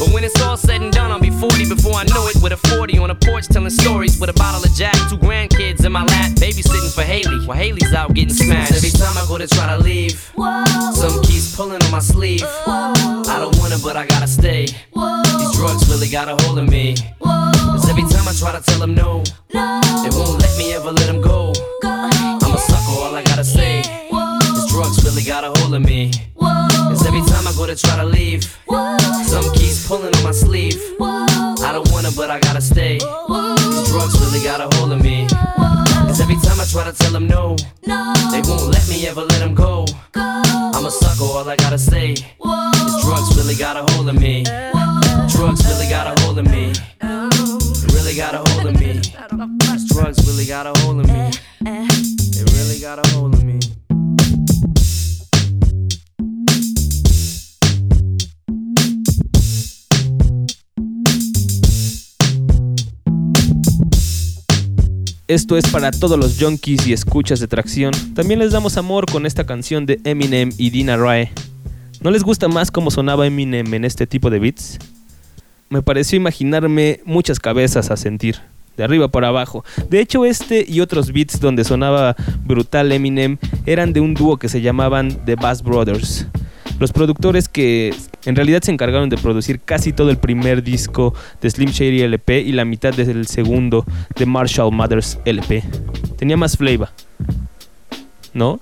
But 0.00 0.10
when 0.12 0.24
it's 0.24 0.40
all 0.42 0.56
said 0.56 0.82
and 0.82 0.92
done, 0.92 1.12
I'll 1.12 1.20
be 1.20 1.30
40 1.30 1.68
before 1.68 1.94
I 1.94 2.04
know 2.04 2.26
it. 2.26 2.42
With 2.42 2.52
a 2.52 2.56
40 2.56 2.98
on 2.98 3.10
a 3.10 3.14
porch 3.14 3.46
telling 3.46 3.70
stories 3.70 4.18
with 4.18 4.30
a 4.30 4.32
bottle 4.32 4.64
of 4.64 4.74
Jack, 4.74 4.94
two 5.08 5.16
grandkids 5.16 5.84
in 5.84 5.92
my 5.92 6.04
lap, 6.04 6.32
babysitting 6.32 6.92
for 6.92 7.02
Haley 7.02 7.46
while 7.46 7.56
Haley's 7.56 7.94
out 7.94 8.12
getting 8.14 8.34
smashed. 8.34 8.74
Every 8.74 8.90
time 8.90 9.16
I 9.16 9.24
go 9.28 9.38
to 9.38 9.46
try 9.46 9.68
to 9.76 9.78
leave, 9.78 10.18
some 10.92 11.22
keys 11.22 11.54
pulling 11.54 11.80
on 11.80 11.90
my 11.92 12.00
sleeve. 12.00 12.42
I 12.66 13.36
don't 13.38 13.56
wanna, 13.60 13.78
but 13.78 13.96
I 13.96 14.06
gotta 14.06 14.26
stay. 14.26 14.66
These 14.66 15.56
drugs 15.56 15.88
really 15.88 16.08
got 16.08 16.28
a 16.28 16.34
hold 16.42 16.58
of 16.58 16.68
me. 16.68 16.96
Cause 17.74 17.88
every 17.88 18.02
time 18.02 18.26
I 18.26 18.32
try 18.32 18.52
to 18.52 18.60
tell 18.60 18.80
them 18.80 18.94
no, 18.94 19.22
they 19.52 20.10
won't 20.16 20.40
let 20.40 20.56
me 20.58 20.72
ever 20.74 20.90
let 20.90 21.06
them 21.06 21.13
got 25.24 25.44
a 25.44 25.60
hold 25.60 25.74
of 25.74 25.82
me. 25.82 26.10
Cause 26.38 27.06
every 27.06 27.20
time 27.20 27.46
I 27.46 27.52
go 27.56 27.66
to 27.66 27.74
try 27.74 27.96
to 27.96 28.04
leave, 28.04 28.44
some 28.44 29.44
keys 29.54 29.86
pulling 29.86 30.14
on 30.14 30.22
my 30.22 30.32
sleeve. 30.32 30.80
I 31.00 31.70
don't 31.72 31.90
wanna, 31.92 32.10
but 32.14 32.30
I 32.30 32.38
gotta 32.40 32.60
stay. 32.60 32.98
These 32.98 33.88
drugs 33.88 34.20
really 34.20 34.44
got 34.44 34.60
a 34.60 34.76
hold 34.76 34.92
of 34.92 35.02
me. 35.02 35.26
Cause 35.28 36.20
every 36.20 36.36
time 36.36 36.60
I 36.60 36.64
try 36.66 36.84
to 36.84 36.92
tell 36.92 37.12
them 37.12 37.26
no, 37.26 37.56
they 38.32 38.42
won't 38.48 38.68
let 38.70 38.86
me 38.88 39.06
ever 39.06 39.22
let 39.22 39.38
them 39.38 39.54
go. 39.54 39.86
I'm 40.14 40.84
a 40.84 40.90
sucker, 40.90 41.24
all 41.24 41.48
I 41.48 41.56
gotta 41.56 41.78
say. 41.78 42.14
These 42.14 43.02
drugs 43.02 43.36
really 43.36 43.54
got 43.54 43.76
a 43.76 43.92
hold 43.92 44.08
of 44.08 44.20
me. 44.20 44.44
Drugs 45.28 45.64
really 45.66 45.88
got 45.88 46.06
a 46.06 46.20
hold 46.22 46.38
of 46.38 46.44
me. 46.46 46.72
Really 47.94 48.14
got 48.14 48.34
a 48.34 48.42
hold 48.50 48.66
of 48.66 48.78
me. 48.78 49.00
Drugs 49.88 50.26
really 50.28 50.46
got 50.46 50.66
a 50.66 50.78
hold 50.80 51.00
of 51.00 51.06
me. 51.06 51.30
They 51.62 52.44
really 52.58 52.78
got 52.80 52.98
a 52.98 53.08
hold 53.14 53.32
of 53.34 53.42
me. 53.42 53.43
Esto 65.26 65.56
es 65.56 65.66
para 65.68 65.90
todos 65.90 66.18
los 66.18 66.38
junkies 66.38 66.86
y 66.86 66.92
escuchas 66.92 67.40
de 67.40 67.48
tracción. 67.48 67.94
También 68.14 68.40
les 68.40 68.52
damos 68.52 68.76
amor 68.76 69.10
con 69.10 69.24
esta 69.24 69.46
canción 69.46 69.86
de 69.86 69.98
Eminem 70.04 70.52
y 70.58 70.68
Dina 70.68 70.98
Rae. 70.98 71.32
¿No 72.02 72.10
les 72.10 72.22
gusta 72.22 72.46
más 72.46 72.70
cómo 72.70 72.90
sonaba 72.90 73.26
Eminem 73.26 73.72
en 73.72 73.86
este 73.86 74.06
tipo 74.06 74.28
de 74.28 74.38
beats? 74.38 74.78
Me 75.70 75.80
pareció 75.80 76.18
imaginarme 76.18 77.00
muchas 77.06 77.40
cabezas 77.40 77.90
a 77.90 77.96
sentir, 77.96 78.36
de 78.76 78.84
arriba 78.84 79.08
para 79.08 79.28
abajo. 79.28 79.64
De 79.88 80.00
hecho, 80.00 80.26
este 80.26 80.66
y 80.68 80.82
otros 80.82 81.10
beats 81.10 81.40
donde 81.40 81.64
sonaba 81.64 82.16
brutal 82.44 82.92
Eminem 82.92 83.38
eran 83.64 83.94
de 83.94 84.00
un 84.00 84.12
dúo 84.12 84.36
que 84.36 84.50
se 84.50 84.60
llamaban 84.60 85.24
The 85.24 85.36
Bass 85.36 85.62
Brothers. 85.62 86.26
Los 86.78 86.92
productores 86.92 87.48
que 87.48 87.94
en 88.24 88.36
realidad 88.36 88.62
se 88.62 88.72
encargaron 88.72 89.08
de 89.08 89.16
producir 89.16 89.60
casi 89.60 89.92
todo 89.92 90.10
el 90.10 90.16
primer 90.16 90.62
disco 90.62 91.14
de 91.40 91.50
Slim 91.50 91.70
Shady 91.70 92.02
LP 92.02 92.40
y 92.40 92.52
la 92.52 92.64
mitad 92.64 92.92
del 92.94 93.26
segundo 93.26 93.84
de 94.16 94.26
Marshall 94.26 94.72
Mathers 94.72 95.18
LP. 95.24 95.62
Tenía 96.18 96.36
más 96.36 96.56
flavor, 96.56 96.88
¿no? 98.32 98.60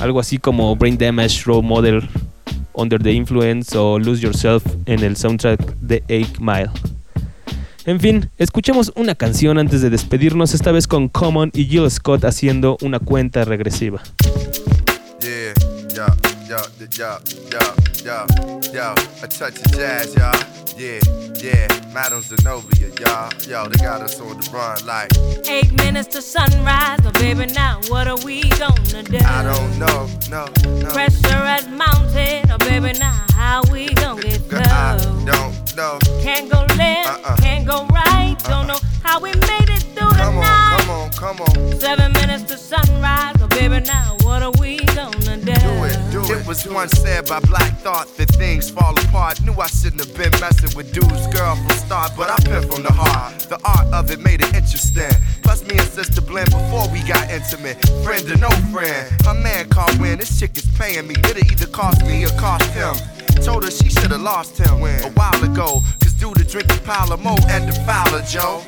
Algo 0.00 0.20
así 0.20 0.38
como 0.38 0.74
Brain 0.76 0.98
Damage, 0.98 1.42
Role 1.44 1.66
Model, 1.66 2.08
Under 2.74 3.02
the 3.02 3.12
Influence 3.12 3.76
o 3.76 3.98
Lose 3.98 4.22
Yourself 4.22 4.64
en 4.86 5.04
el 5.04 5.16
soundtrack 5.16 5.60
de 5.80 6.02
8 6.08 6.40
Mile. 6.40 6.70
En 7.86 8.00
fin, 8.00 8.30
escuchemos 8.38 8.92
una 8.96 9.14
canción 9.14 9.58
antes 9.58 9.82
de 9.82 9.90
despedirnos, 9.90 10.54
esta 10.54 10.72
vez 10.72 10.86
con 10.86 11.08
Common 11.08 11.50
y 11.54 11.66
Jill 11.66 11.90
Scott 11.90 12.24
haciendo 12.24 12.78
una 12.80 12.98
cuenta 12.98 13.44
regresiva. 13.44 14.02
Yeah, 16.48 16.62
yeah, 16.98 17.18
yeah, 17.52 17.74
yeah, 18.04 18.26
yeah. 18.72 19.22
A 19.22 19.28
touch 19.28 19.56
of 19.58 19.72
jazz, 19.72 20.14
y'all. 20.14 20.34
Yeah, 20.76 21.00
yeah. 21.40 21.68
Madame 21.92 22.20
Zenobia, 22.22 22.88
y'all. 23.00 23.32
Yo, 23.48 23.68
they 23.68 23.76
got 23.84 24.02
us 24.02 24.20
on 24.20 24.38
the 24.40 24.50
run 24.52 24.84
like. 24.86 25.10
Eight 25.48 25.72
minutes 25.72 26.08
to 26.14 26.22
sunrise, 26.22 27.00
but 27.02 27.14
baby, 27.14 27.46
now 27.46 27.80
what 27.88 28.08
are 28.08 28.18
we 28.24 28.42
gonna 28.58 29.02
do? 29.02 29.18
I 29.18 29.42
don't 29.42 29.78
know, 29.78 30.08
no, 30.30 30.46
no. 30.80 30.90
Pressure 30.92 31.44
has 31.52 31.66
mounted, 31.68 32.50
oh 32.50 32.58
baby, 32.58 32.92
now 32.98 33.24
how 33.32 33.62
we 33.70 33.86
gonna 33.94 34.20
get 34.20 34.48
Girl, 34.48 34.62
I 34.64 34.98
through? 34.98 35.24
don't 35.26 35.76
know. 35.76 35.98
Can't 36.22 36.50
go 36.50 36.60
left, 36.76 37.24
Uh-uh. 37.24 37.36
can't 37.36 37.66
go 37.66 37.86
right, 37.86 38.34
uh-uh. 38.44 38.48
don't 38.50 38.66
know 38.66 38.78
how 39.02 39.20
we 39.20 39.30
made 39.30 39.68
it 39.70 39.82
through 39.94 40.10
the 40.10 40.24
on, 40.24 40.34
night. 40.36 40.78
come 40.80 40.90
on, 40.90 41.10
come 41.12 41.40
on. 41.40 41.78
Seven 41.80 42.12
minutes 42.14 42.44
to 42.44 42.56
sunrise, 42.58 43.34
but 43.38 43.50
baby, 43.50 43.80
now 43.80 44.13
was 46.54 46.72
once 46.72 46.92
said 47.00 47.26
by 47.26 47.40
Black 47.40 47.72
Thought 47.80 48.06
that 48.16 48.28
things 48.30 48.70
fall 48.70 48.96
apart. 48.98 49.42
Knew 49.42 49.54
I 49.54 49.66
shouldn't 49.66 50.04
have 50.04 50.14
been 50.16 50.30
messing 50.40 50.70
with 50.76 50.92
dude's 50.92 51.26
girl 51.34 51.56
from 51.56 51.76
start, 51.76 52.12
but 52.16 52.30
I 52.30 52.36
pin 52.46 52.62
from 52.70 52.82
the 52.82 52.92
heart. 52.92 53.34
The 53.50 53.58
art 53.64 53.92
of 53.92 54.10
it 54.10 54.20
made 54.20 54.40
it 54.40 54.54
interesting. 54.54 55.10
Plus, 55.42 55.66
me 55.66 55.78
and 55.78 55.88
sister 55.88 56.20
blend 56.20 56.50
before 56.50 56.86
we 56.92 57.02
got 57.02 57.28
intimate. 57.30 57.76
Friend 58.04 58.24
or 58.30 58.38
no 58.38 58.50
friend. 58.72 59.10
Her 59.24 59.34
man 59.34 59.68
called 59.68 59.98
when 59.98 60.18
this 60.18 60.38
chick 60.38 60.56
is 60.56 60.66
paying 60.78 61.06
me. 61.08 61.14
It'll 61.28 61.38
either 61.38 61.66
cost 61.66 62.02
me 62.06 62.24
or 62.24 62.34
cost 62.38 62.70
him. 62.70 62.94
Told 63.42 63.64
her 63.64 63.70
she 63.70 63.90
should 63.90 64.12
have 64.12 64.22
lost 64.22 64.56
him 64.56 64.78
a 64.82 65.10
while 65.18 65.42
ago. 65.42 65.82
Cause 66.00 66.14
due 66.14 66.34
to 66.34 66.44
drinking 66.44 66.78
pile 66.84 67.12
of 67.12 67.20
mo 67.20 67.34
at 67.48 67.66
the 67.66 67.74
Fowler, 67.82 68.22
Joe. 68.22 68.62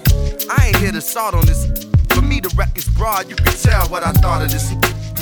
I 0.50 0.68
ain't 0.68 0.76
here 0.78 0.92
to 0.92 1.00
salt 1.00 1.34
on 1.34 1.46
this. 1.46 1.66
For 2.10 2.22
me, 2.22 2.40
the 2.40 2.52
record's 2.56 2.88
broad, 2.88 3.28
you 3.28 3.36
can 3.36 3.52
tell 3.52 3.86
what 3.88 4.02
I 4.02 4.12
thought 4.12 4.42
of 4.42 4.50
this. 4.50 4.72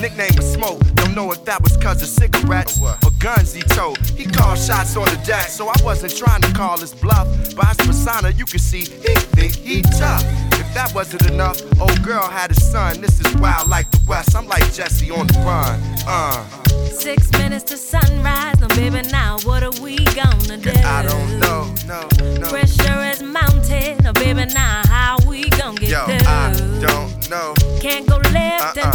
Nickname 0.00 0.34
was 0.36 0.52
Smoke, 0.52 0.80
don't 0.96 1.14
know 1.14 1.30
if 1.32 1.44
that 1.44 1.62
was 1.62 1.76
cause 1.76 2.02
of 2.02 2.08
cigarettes 2.08 2.80
or 2.80 2.96
guns 3.18 3.54
he 3.54 3.62
told. 3.62 3.98
He 4.10 4.24
called 4.24 4.58
shots 4.58 4.96
on 4.96 5.04
the 5.06 5.20
deck, 5.24 5.48
so 5.48 5.68
I 5.68 5.74
wasn't 5.82 6.16
trying 6.16 6.42
to 6.42 6.52
call 6.52 6.78
his 6.78 6.94
bluff. 6.94 7.26
By 7.56 7.66
his 7.66 7.86
persona, 7.86 8.30
you 8.30 8.44
can 8.44 8.58
see 8.58 8.80
he 8.80 9.14
think 9.36 9.54
he 9.54 9.82
tough. 9.82 10.22
If 10.60 10.74
that 10.74 10.92
wasn't 10.94 11.26
enough, 11.30 11.60
old 11.80 12.02
girl 12.02 12.28
had 12.28 12.50
a 12.50 12.54
son. 12.54 13.00
This 13.00 13.20
is 13.20 13.34
wild 13.36 13.68
like 13.68 13.90
the 13.90 14.00
West. 14.06 14.36
I'm 14.36 14.46
like 14.46 14.70
Jesse 14.72 15.10
on 15.10 15.26
the 15.26 15.38
run. 15.40 15.80
Uh, 16.06 16.44
Six 16.90 17.30
minutes 17.32 17.64
to 17.64 17.76
sunrise, 17.76 18.60
no 18.60 18.68
baby, 18.68 19.02
now 19.10 19.38
what 19.44 19.62
are 19.62 19.82
we 19.82 19.96
gonna 20.14 20.58
do? 20.58 20.70
I 20.84 21.02
don't 21.02 21.38
know, 21.40 21.74
no, 21.86 22.08
no. 22.38 22.48
Pressure 22.48 23.02
is 23.12 23.22
mounted, 23.22 24.02
no 24.02 24.12
baby, 24.12 24.44
now 24.46 24.82
how 24.86 25.16
we 25.26 25.48
gonna 25.50 25.78
get 25.78 25.90
Yo, 25.90 26.04
through? 26.04 26.26
I 26.26 26.52
don't 26.80 27.30
know. 27.30 27.54
Can't 27.80 28.06
go 28.06 28.16
left 28.32 28.76
Uh-uh. 28.78 28.93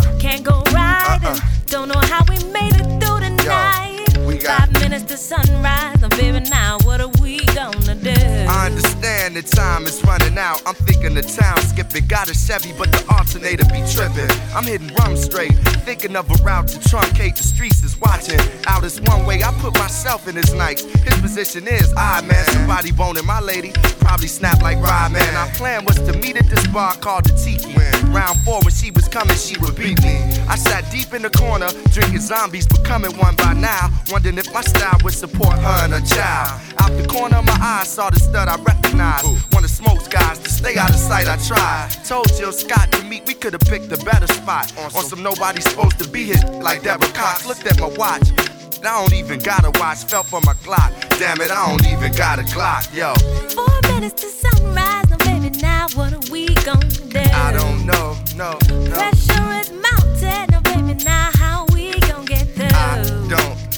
And 1.30 1.40
can't 1.40 1.42
go 1.42 1.42
right, 1.42 1.60
and 1.60 1.66
don't 1.68 1.88
know 1.90 2.00
how 2.00 2.24
we 2.30 2.38
made 2.52 2.76
it 2.76 2.86
through 3.02 3.20
the 3.20 3.30
night. 3.46 4.18
we 4.28 4.38
got- 4.38 4.60
Five 4.60 4.74
minutes 4.82 5.06
to 5.06 5.18
sunrise, 5.18 6.00
no 6.02 6.10
baby, 6.10 6.40
now 6.50 6.78
what 6.84 7.02
are 7.02 7.08
we 7.22 7.40
gonna 7.46 7.96
do? 7.96 8.12
I 8.48 8.68
understand 8.68 8.99
the 9.02 9.56
time 9.56 9.86
is 9.86 10.04
running 10.04 10.38
out. 10.38 10.62
I'm 10.66 10.76
thinking 10.76 11.14
the 11.14 11.22
town 11.22 11.58
skipping. 11.62 12.06
Got 12.08 12.30
a 12.30 12.34
Chevy, 12.34 12.74
but 12.78 12.92
the 12.92 13.04
alternator 13.16 13.64
be 13.66 13.84
tripping. 13.88 14.30
I'm 14.54 14.64
hitting 14.64 14.94
rum 14.96 15.16
straight, 15.16 15.54
thinking 15.86 16.16
of 16.16 16.30
a 16.30 16.44
route 16.44 16.68
to 16.70 16.80
truncate. 16.80 17.38
The 17.38 17.44
streets 17.44 17.84
is 17.84 18.00
watching. 18.00 18.40
Out 18.68 18.84
is 18.84 19.00
one 19.02 19.26
way. 19.26 19.44
I 19.44 19.52
put 19.60 19.74
myself 19.76 20.28
in 20.28 20.36
his 20.36 20.54
nights. 20.54 20.84
His 20.84 21.22
position 21.22 21.68
is, 21.68 21.94
ah 21.96 22.22
man, 22.28 22.44
somebody 22.48 22.92
boning 22.92 23.26
my 23.26 23.40
lady. 23.40 23.72
Probably 24.00 24.28
snap 24.28 24.62
like 24.62 24.78
Rodman. 24.82 25.36
Our 25.36 25.48
plan 25.56 25.86
was 25.86 25.96
to 25.96 26.14
meet 26.14 26.36
at 26.36 26.48
this 26.50 26.66
bar 26.68 26.96
called 26.96 27.26
the 27.26 27.34
Tiki. 27.38 27.76
Round 28.12 28.40
four, 28.42 28.60
when 28.62 28.74
she 28.74 28.92
was 28.92 29.08
coming, 29.08 29.38
she 29.38 29.58
would 29.60 29.76
beat 29.76 30.02
me. 30.02 30.18
I 30.50 30.56
sat 30.56 30.90
deep 30.92 31.14
in 31.14 31.22
the 31.22 31.30
corner, 31.30 31.70
drinking 31.92 32.22
zombies, 32.22 32.68
becoming 32.68 33.16
one 33.18 33.36
by 33.36 33.54
now. 33.54 33.92
Wondering 34.12 34.38
if 34.38 34.52
my 34.54 34.62
style 34.62 34.98
would 35.04 35.14
support 35.14 35.58
her 35.60 35.78
and 35.86 35.94
her 35.94 36.02
child. 36.02 36.60
Out 36.80 36.92
the 36.98 37.08
corner 37.08 37.38
of 37.38 37.46
my 37.46 37.58
eye, 37.60 37.84
saw 37.86 38.10
the 38.10 38.20
stud 38.20 38.48
I 38.48 38.56
recognized. 38.56 38.89
One 38.94 39.64
of 39.64 39.70
Smoke's 39.70 40.08
guys, 40.08 40.40
to 40.40 40.50
stay 40.50 40.78
out 40.78 40.90
of 40.90 40.96
sight, 40.96 41.28
I 41.28 41.38
tried. 41.38 41.90
Told 42.06 42.28
Jill 42.36 42.52
Scott 42.52 42.92
to 42.94 43.04
meet, 43.04 43.26
we 43.28 43.34
could 43.34 43.54
have 43.54 43.62
picked 43.62 43.92
a 43.92 44.04
better 44.04 44.28
spot. 44.28 44.74
On 44.78 45.04
some 45.04 45.22
nobody's 45.22 45.70
supposed 45.70 46.00
to 46.00 46.10
be 46.10 46.24
here, 46.24 46.42
like 46.62 46.84
Deborah 46.84 47.08
Cox. 47.14 47.46
Looked 47.46 47.66
at 47.66 47.80
my 47.80 47.88
watch. 47.88 48.30
I 48.80 49.02
don't 49.02 49.14
even 49.14 49.40
got 49.40 49.66
a 49.66 49.72
watch, 49.80 50.06
felt 50.06 50.28
for 50.28 50.42
my 50.42 50.54
Glock. 50.66 50.92
Damn 51.20 51.40
it, 51.42 51.52
I 51.52 51.70
don't 51.70 51.86
even 51.88 52.14
got 52.14 52.40
a 52.40 52.44
Glock, 52.44 52.94
yo. 52.96 53.14
Four 53.50 53.82
minutes 53.92 54.22
to 54.22 54.28
sunrise, 54.28 55.10
no 55.10 55.18
baby, 55.18 55.50
now 55.60 55.88
what 55.94 56.14
are 56.14 56.32
we 56.32 56.48
gonna 56.66 56.88
do? 56.88 57.20
I 57.20 57.52
don't 57.54 57.86
know, 57.86 58.18
no, 58.36 58.58
no. 58.70 58.92
Pressure 58.96 59.52
is 59.60 59.72
mounted. 59.72 60.52
Now, 60.52 60.62
baby, 60.62 60.94
now 61.04 61.30
how 61.36 61.66
we 61.74 62.00
gon' 62.02 62.26
get 62.26 62.48
through? 62.56 62.68
I 62.74 63.04
don't 63.04 63.28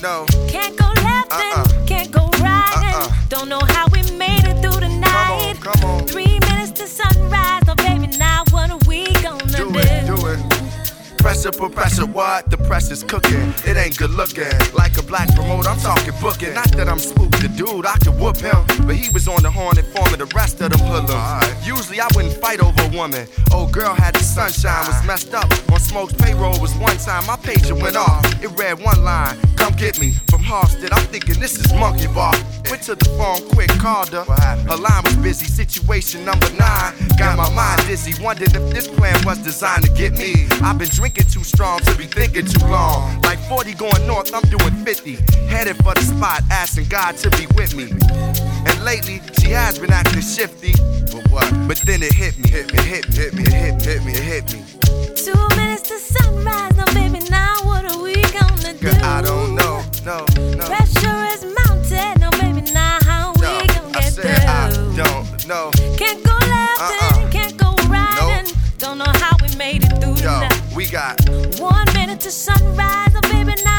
know. 0.02 0.26
For 11.42 11.70
pressure, 11.70 12.06
what? 12.06 12.52
The 12.52 12.58
pressure's 12.58 13.04
cooking. 13.04 13.52
It 13.66 13.76
ain't 13.76 13.98
good 13.98 14.12
looking. 14.12 14.46
Like 14.76 14.96
a 14.98 15.04
black 15.04 15.28
promoter, 15.34 15.70
I'm 15.70 15.80
talking 15.80 16.14
booking. 16.22 16.54
Not 16.54 16.72
that 16.74 16.88
I'm 16.88 17.00
spooked 17.00 17.42
the 17.42 17.48
dude, 17.48 17.86
I 17.86 17.98
could 17.98 18.14
whoop 18.20 18.38
him. 18.38 18.64
But 18.86 18.96
he 18.96 19.10
was 19.10 19.28
on 19.28 19.42
the 19.42 19.50
horn 19.50 19.78
informing 19.80 20.20
the 20.20 20.32
rest 20.36 20.62
of 20.62 20.70
them 20.70 20.80
hoodlums. 20.80 21.66
Usually 21.66 22.00
I 22.00 22.08
wouldn't 22.16 22.36
fight 22.36 22.60
over 22.62 22.84
a 22.84 22.90
woman. 22.96 23.26
Old 23.52 23.72
girl 23.72 23.96
had 23.96 24.14
the 24.14 24.24
sunshine, 24.24 24.86
was 24.86 25.04
messed 25.06 25.34
up. 25.34 25.50
On 25.72 25.80
Smoke's 25.80 26.14
payroll 26.14 26.60
was 26.62 26.76
one 26.76 26.98
time 26.98 27.26
my 27.26 27.36
pager 27.38 27.74
went 27.82 27.96
off. 27.96 28.24
It 28.44 28.52
read 28.58 28.80
one 28.80 29.04
line, 29.04 29.36
come 29.58 29.74
get 29.74 30.00
me. 30.00 30.14
From 30.30 30.44
Halsted, 30.44 30.90
I'm 30.94 31.06
thinking 31.08 31.40
this 31.40 31.58
is 31.58 31.74
monkey 31.74 32.08
bar. 32.08 32.36
Went 32.70 32.84
to 32.84 32.96
the 32.96 33.06
phone 33.18 33.42
quick, 33.50 33.70
called 33.82 34.10
her. 34.10 34.24
Her 34.24 34.78
line 34.78 35.04
was 35.04 35.16
busy, 35.18 35.46
situation 35.46 36.24
number 36.24 36.50
nine. 36.52 36.94
Got 37.18 37.38
my 37.38 37.50
mind 37.54 37.82
dizzy, 37.88 38.14
wondered 38.24 38.56
if 38.56 38.74
this 38.74 38.88
plan 38.88 39.18
was 39.26 39.40
designed 39.40 39.84
to 39.86 39.92
get 39.94 40.14
me. 40.14 40.48
I've 40.62 40.78
been 40.78 40.90
drinking 40.90 41.28
too 41.32 41.44
strong 41.44 41.80
to 41.82 41.96
be 41.96 42.06
thinking 42.06 42.46
too 42.46 42.66
long. 42.68 43.22
Like 43.22 43.40
40 43.48 43.74
going 43.76 44.06
north, 44.08 44.34
I'm 44.34 44.44
doing 44.50 44.74
50. 44.86 45.16
Headed 45.48 45.78
for 45.78 45.94
the 45.94 46.02
spot, 46.02 46.42
asking 46.52 46.86
God 46.90 47.16
to 47.18 47.30
be 47.32 47.48
with 47.56 47.76
me. 47.76 47.92
And 48.68 48.84
lately, 48.84 49.22
she 49.40 49.50
has 49.52 49.80
been 49.80 49.92
acting 49.92 50.22
shifty. 50.22 50.74
But 51.12 51.30
what? 51.32 51.50
But 51.68 51.78
then 51.86 52.04
it 52.04 52.14
hit 52.14 52.38
me, 52.38 52.50
hit 52.50 52.72
me, 52.74 52.80
hit 52.82 53.08
me, 53.10 53.16
hit 53.16 53.34
me, 53.34 53.44
it 53.44 53.54
hit 53.54 53.82
me, 53.86 53.88
hit 53.88 54.04
me, 54.06 54.12
it 54.14 54.24
hit 54.24 54.54
me. 54.54 54.64
Two 55.16 55.56
minutes 55.56 55.84
to 55.90 55.98
sunrise. 56.00 56.76
Now, 56.76 56.86
baby, 56.94 57.20
now 57.30 57.56
what 57.64 57.86
are 57.86 58.02
we 58.02 58.16
gonna 58.32 58.74
do? 58.74 58.80
Girl, 58.92 59.04
I 59.04 59.22
don't 59.22 59.56
know, 59.56 59.84
no, 60.06 60.26
no. 60.58 60.66
Pressure 60.66 61.24
is 61.34 61.46
mounted. 61.64 62.20
Now, 62.20 62.32
baby, 62.32 62.62
now 62.74 62.98
how 63.04 63.32
we 63.36 63.42
gonna 63.42 63.90
I 63.90 64.02
get 64.02 64.14
said 64.14 64.46
I 64.48 64.70
through? 64.72 64.96
don't 64.96 65.48
know. 65.48 65.72
Can't 65.98 66.24
go 66.24 66.34
left 66.34 66.82
Uh-uh. 66.82 67.20
and 67.22 67.32
can't 67.32 67.58
go 67.58 67.72
right. 67.88 68.16
Nope. 68.20 68.32
And 68.32 68.80
don't 68.80 68.98
know 68.98 69.12
how 69.16 69.36
we 69.42 69.56
made 69.56 69.84
it 69.84 69.90
through 70.02 70.16
the 70.16 70.24
Yo, 70.24 70.40
night. 70.40 70.51
We 70.82 70.88
got 70.90 71.16
One 71.60 71.86
minute 71.94 72.20
to 72.22 72.32
sunrise. 72.32 73.14
Baby, 73.30 73.54
now 73.64 73.71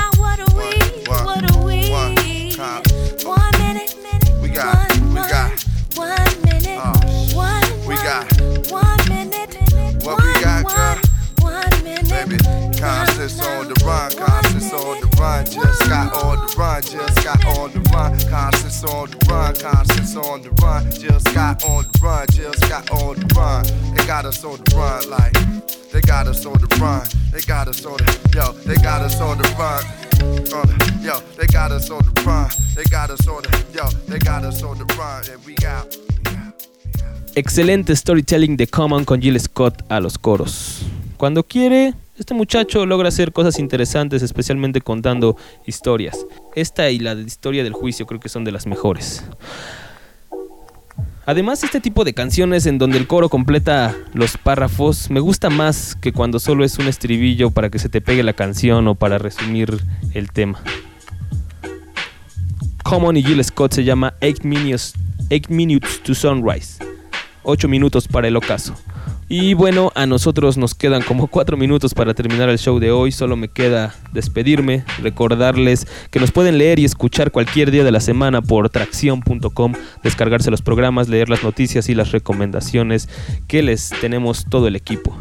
Constance 12.82 13.38
on 13.38 13.68
the 13.68 13.74
Constance 13.78 14.72
on 14.72 14.98
the 15.00 15.06
just 15.48 15.88
got 15.88 16.12
on 16.24 16.34
the 16.34 16.50
just 16.82 17.22
got 17.22 17.44
on 17.56 17.70
the 17.70 17.78
Constance 18.28 18.82
on 18.82 19.08
the 19.08 19.18
Constance 19.62 20.16
on 20.16 20.42
the 20.42 20.50
just 20.98 21.32
got 21.32 21.62
on 21.62 21.84
the 21.84 22.26
just 22.32 22.68
got 22.68 22.90
on 22.90 23.14
the. 23.14 23.94
They 23.94 24.04
got 24.04 24.24
us 24.24 24.42
on 24.44 24.58
the 24.64 25.06
like 25.08 25.32
they 25.92 26.00
got 26.00 26.26
us 26.26 26.44
on 26.44 26.54
the 26.54 26.66
they 27.30 27.40
got 27.46 27.68
us 27.68 27.86
on 27.86 27.98
the 27.98 28.30
yo, 28.34 28.50
they 28.66 28.74
got 28.74 29.02
us 29.02 29.20
on 29.20 29.38
the 29.38 29.46
yo, 31.00 31.20
they 31.38 31.46
got 31.46 31.70
us 31.70 31.88
on 31.88 32.02
the 32.02 32.12
they 32.74 32.82
got 32.90 33.10
us 33.10 33.28
on 33.28 33.42
the 33.42 33.64
yo, 33.72 33.88
they 34.08 34.18
got 34.18 34.42
us 34.44 34.60
on 34.64 34.78
the 34.78 34.84
and 35.30 35.46
we. 35.46 35.54
Excelente 37.36 37.94
storytelling 37.94 38.56
de 38.56 38.66
Common 38.66 39.04
con 39.04 39.20
Jill 39.20 39.38
Scott 39.38 39.84
a 39.88 40.00
los 40.00 40.18
coros. 40.18 40.82
Cuando 41.16 41.44
quiere, 41.44 41.94
este 42.22 42.34
muchacho 42.34 42.86
logra 42.86 43.08
hacer 43.08 43.32
cosas 43.32 43.58
interesantes, 43.58 44.22
especialmente 44.22 44.80
contando 44.80 45.36
historias. 45.66 46.24
Esta 46.54 46.88
y 46.88 47.00
la 47.00 47.16
de 47.16 47.22
historia 47.22 47.64
del 47.64 47.72
juicio 47.72 48.06
creo 48.06 48.20
que 48.20 48.28
son 48.28 48.44
de 48.44 48.52
las 48.52 48.64
mejores. 48.64 49.24
Además, 51.26 51.64
este 51.64 51.80
tipo 51.80 52.04
de 52.04 52.14
canciones 52.14 52.66
en 52.66 52.78
donde 52.78 52.98
el 52.98 53.08
coro 53.08 53.28
completa 53.28 53.96
los 54.14 54.36
párrafos 54.36 55.10
me 55.10 55.18
gusta 55.18 55.50
más 55.50 55.96
que 55.96 56.12
cuando 56.12 56.38
solo 56.38 56.64
es 56.64 56.78
un 56.78 56.86
estribillo 56.86 57.50
para 57.50 57.70
que 57.70 57.80
se 57.80 57.88
te 57.88 58.00
pegue 58.00 58.22
la 58.22 58.34
canción 58.34 58.86
o 58.86 58.94
para 58.94 59.18
resumir 59.18 59.80
el 60.14 60.30
tema. 60.30 60.62
Common 62.84 63.16
y 63.16 63.24
Jill 63.24 63.42
Scott 63.42 63.72
se 63.72 63.82
llama 63.82 64.14
8 64.22 64.42
Minutes, 64.44 64.94
8 65.28 65.48
minutes 65.48 66.00
to 66.04 66.14
Sunrise. 66.14 66.78
8 67.42 67.66
minutos 67.66 68.06
para 68.06 68.28
el 68.28 68.36
ocaso. 68.36 68.76
Y 69.34 69.54
bueno, 69.54 69.92
a 69.94 70.04
nosotros 70.04 70.58
nos 70.58 70.74
quedan 70.74 71.00
como 71.00 71.26
4 71.26 71.56
minutos 71.56 71.94
para 71.94 72.12
terminar 72.12 72.50
el 72.50 72.58
show 72.58 72.78
de 72.78 72.90
hoy. 72.90 73.12
Solo 73.12 73.34
me 73.34 73.48
queda 73.48 73.94
despedirme, 74.12 74.84
recordarles 75.00 75.86
que 76.10 76.20
nos 76.20 76.32
pueden 76.32 76.58
leer 76.58 76.78
y 76.78 76.84
escuchar 76.84 77.30
cualquier 77.30 77.70
día 77.70 77.82
de 77.82 77.90
la 77.90 78.00
semana 78.00 78.42
por 78.42 78.68
tracción.com, 78.68 79.72
descargarse 80.02 80.50
los 80.50 80.60
programas, 80.60 81.08
leer 81.08 81.30
las 81.30 81.42
noticias 81.42 81.88
y 81.88 81.94
las 81.94 82.12
recomendaciones 82.12 83.08
que 83.48 83.62
les 83.62 83.88
tenemos 84.02 84.44
todo 84.50 84.68
el 84.68 84.76
equipo. 84.76 85.16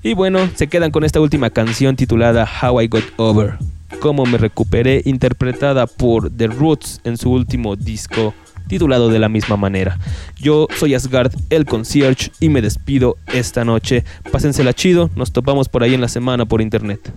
Y 0.00 0.14
bueno, 0.14 0.48
se 0.54 0.68
quedan 0.68 0.92
con 0.92 1.02
esta 1.02 1.20
última 1.20 1.50
canción 1.50 1.96
titulada 1.96 2.48
How 2.62 2.82
I 2.82 2.86
Got 2.86 3.04
Over, 3.16 3.58
cómo 3.98 4.26
me 4.26 4.38
recuperé, 4.38 5.02
interpretada 5.04 5.88
por 5.88 6.30
The 6.30 6.46
Roots 6.46 7.00
en 7.02 7.16
su 7.16 7.32
último 7.32 7.74
disco 7.74 8.32
titulado 8.68 9.08
de 9.08 9.18
la 9.18 9.28
misma 9.28 9.56
manera. 9.56 9.98
Yo 10.36 10.68
soy 10.76 10.94
Asgard, 10.94 11.32
el 11.50 11.64
concierge, 11.64 12.30
y 12.40 12.48
me 12.48 12.62
despido 12.62 13.16
esta 13.32 13.64
noche. 13.64 14.04
Pásensela 14.30 14.72
chido, 14.72 15.10
nos 15.16 15.32
topamos 15.32 15.68
por 15.68 15.82
ahí 15.82 15.94
en 15.94 16.00
la 16.00 16.08
semana 16.08 16.46
por 16.46 16.62
internet. 16.62 17.12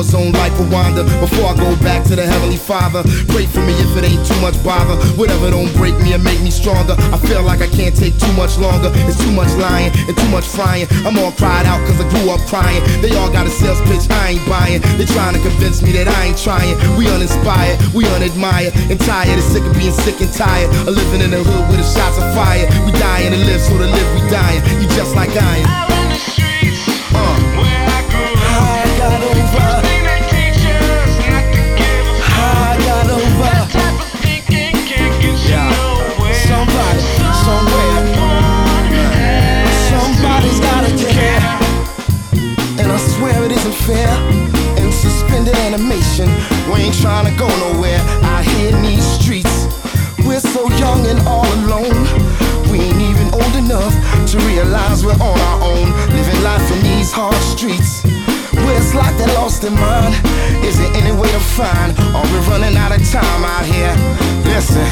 War 0.00 0.04
zone 0.04 0.32
like 0.32 0.52
Rwanda. 0.52 1.04
Before 1.20 1.52
I 1.52 1.56
go 1.56 1.76
back 1.84 2.04
to 2.08 2.16
the 2.16 2.24
Heavenly 2.24 2.56
Father, 2.56 3.02
pray 3.28 3.44
for 3.46 3.60
me 3.60 3.74
if 3.76 3.92
it 3.96 4.04
ain't 4.04 4.24
too 4.24 4.38
much 4.40 4.56
bother. 4.64 4.96
Whatever 5.16 5.50
don't 5.50 5.72
break 5.76 5.96
me 6.00 6.12
and 6.12 6.24
make 6.24 6.40
me 6.40 6.50
stronger. 6.50 6.96
I 7.12 7.18
feel 7.28 7.42
like 7.42 7.60
I 7.60 7.68
can't 7.68 7.94
take 7.94 8.16
too 8.18 8.32
much 8.32 8.56
longer. 8.58 8.90
It's 9.08 9.20
too 9.20 9.32
much 9.32 9.52
lying 9.60 9.92
and 10.08 10.16
too 10.16 10.30
much 10.30 10.46
frying. 10.46 10.86
I'm 11.04 11.18
all 11.18 11.32
cried 11.32 11.66
out 11.66 11.80
cause 11.86 12.00
I 12.00 12.08
grew 12.08 12.30
up 12.30 12.40
crying. 12.48 12.80
They 13.02 13.12
all 13.16 13.30
got 13.30 13.46
a 13.46 13.50
sales 13.50 13.80
pitch 13.88 14.08
I 14.10 14.36
ain't 14.36 14.46
buying. 14.48 14.80
They 14.96 15.06
trying 15.06 15.34
to 15.34 15.42
convince 15.42 15.82
me 15.82 15.92
that 15.92 16.08
I 16.08 16.32
ain't 16.32 16.38
trying. 16.38 16.76
We 16.96 17.08
uninspired, 17.08 17.78
we 17.92 18.06
unadmired, 18.16 18.72
and 18.88 18.98
tired. 19.00 19.36
And 19.36 19.42
sick 19.52 19.64
of 19.64 19.74
being 19.76 19.92
sick 19.92 20.20
and 20.20 20.32
tired. 20.32 20.70
Of 20.88 20.96
living 20.96 21.20
in 21.20 21.30
the 21.30 21.44
hood 21.44 21.64
with 21.68 21.78
the 21.78 21.88
shots 21.88 22.16
of 22.16 22.26
fire. 22.32 22.64
We 22.86 22.92
dying 22.96 23.32
to 23.32 23.38
live, 23.38 23.60
so 23.60 23.76
to 23.76 23.86
live 23.86 24.08
we 24.16 24.20
dying. 24.30 24.60
You 24.80 24.88
just 24.96 25.14
like 25.14 25.30
I 25.36 25.56
am. 25.60 25.99
fear 43.90 44.14
and 44.78 44.94
suspended 44.94 45.56
animation. 45.66 46.28
We 46.70 46.86
ain't 46.86 46.98
trying 47.02 47.26
to 47.26 47.34
go 47.36 47.48
nowhere 47.66 47.98
out 48.30 48.44
here 48.44 48.70
in 48.70 48.82
these 48.82 49.06
streets. 49.18 49.66
We're 50.26 50.46
so 50.54 50.70
young 50.78 51.06
and 51.10 51.18
all 51.26 51.48
alone. 51.58 51.98
We 52.70 52.78
ain't 52.86 53.02
even 53.10 53.26
old 53.34 53.54
enough 53.58 53.94
to 54.30 54.36
realize 54.46 55.04
we're 55.04 55.18
on 55.18 55.38
our 55.50 55.58
own, 55.70 55.86
living 56.14 56.40
life 56.46 56.66
in 56.70 56.80
these 56.86 57.10
hard 57.10 57.42
streets. 57.54 58.04
where 58.54 58.64
Where's 58.64 58.94
life 58.94 59.16
that 59.18 59.34
lost 59.34 59.64
in 59.64 59.74
mind? 59.74 60.14
Is 60.62 60.78
there 60.78 60.92
any 60.94 61.10
way 61.10 61.30
to 61.38 61.42
find? 61.58 61.90
Are 62.14 62.26
we 62.30 62.38
running 62.46 62.76
out 62.76 62.92
of 62.94 63.02
time 63.10 63.42
out 63.42 63.66
here? 63.66 63.94
Listen, 64.54 64.86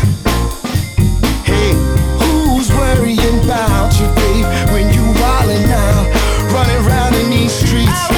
hey, 1.47 1.71
who's 2.19 2.69
worrying 2.75 3.39
about 3.47 3.95
you, 4.01 4.07
babe? 4.19 4.47
When 4.75 4.87
you 4.91 5.05
wildin' 5.23 5.71
out, 5.87 6.05
running 6.51 6.83
round 6.91 7.15
in 7.15 7.31
these 7.31 7.53
streets. 7.53 8.18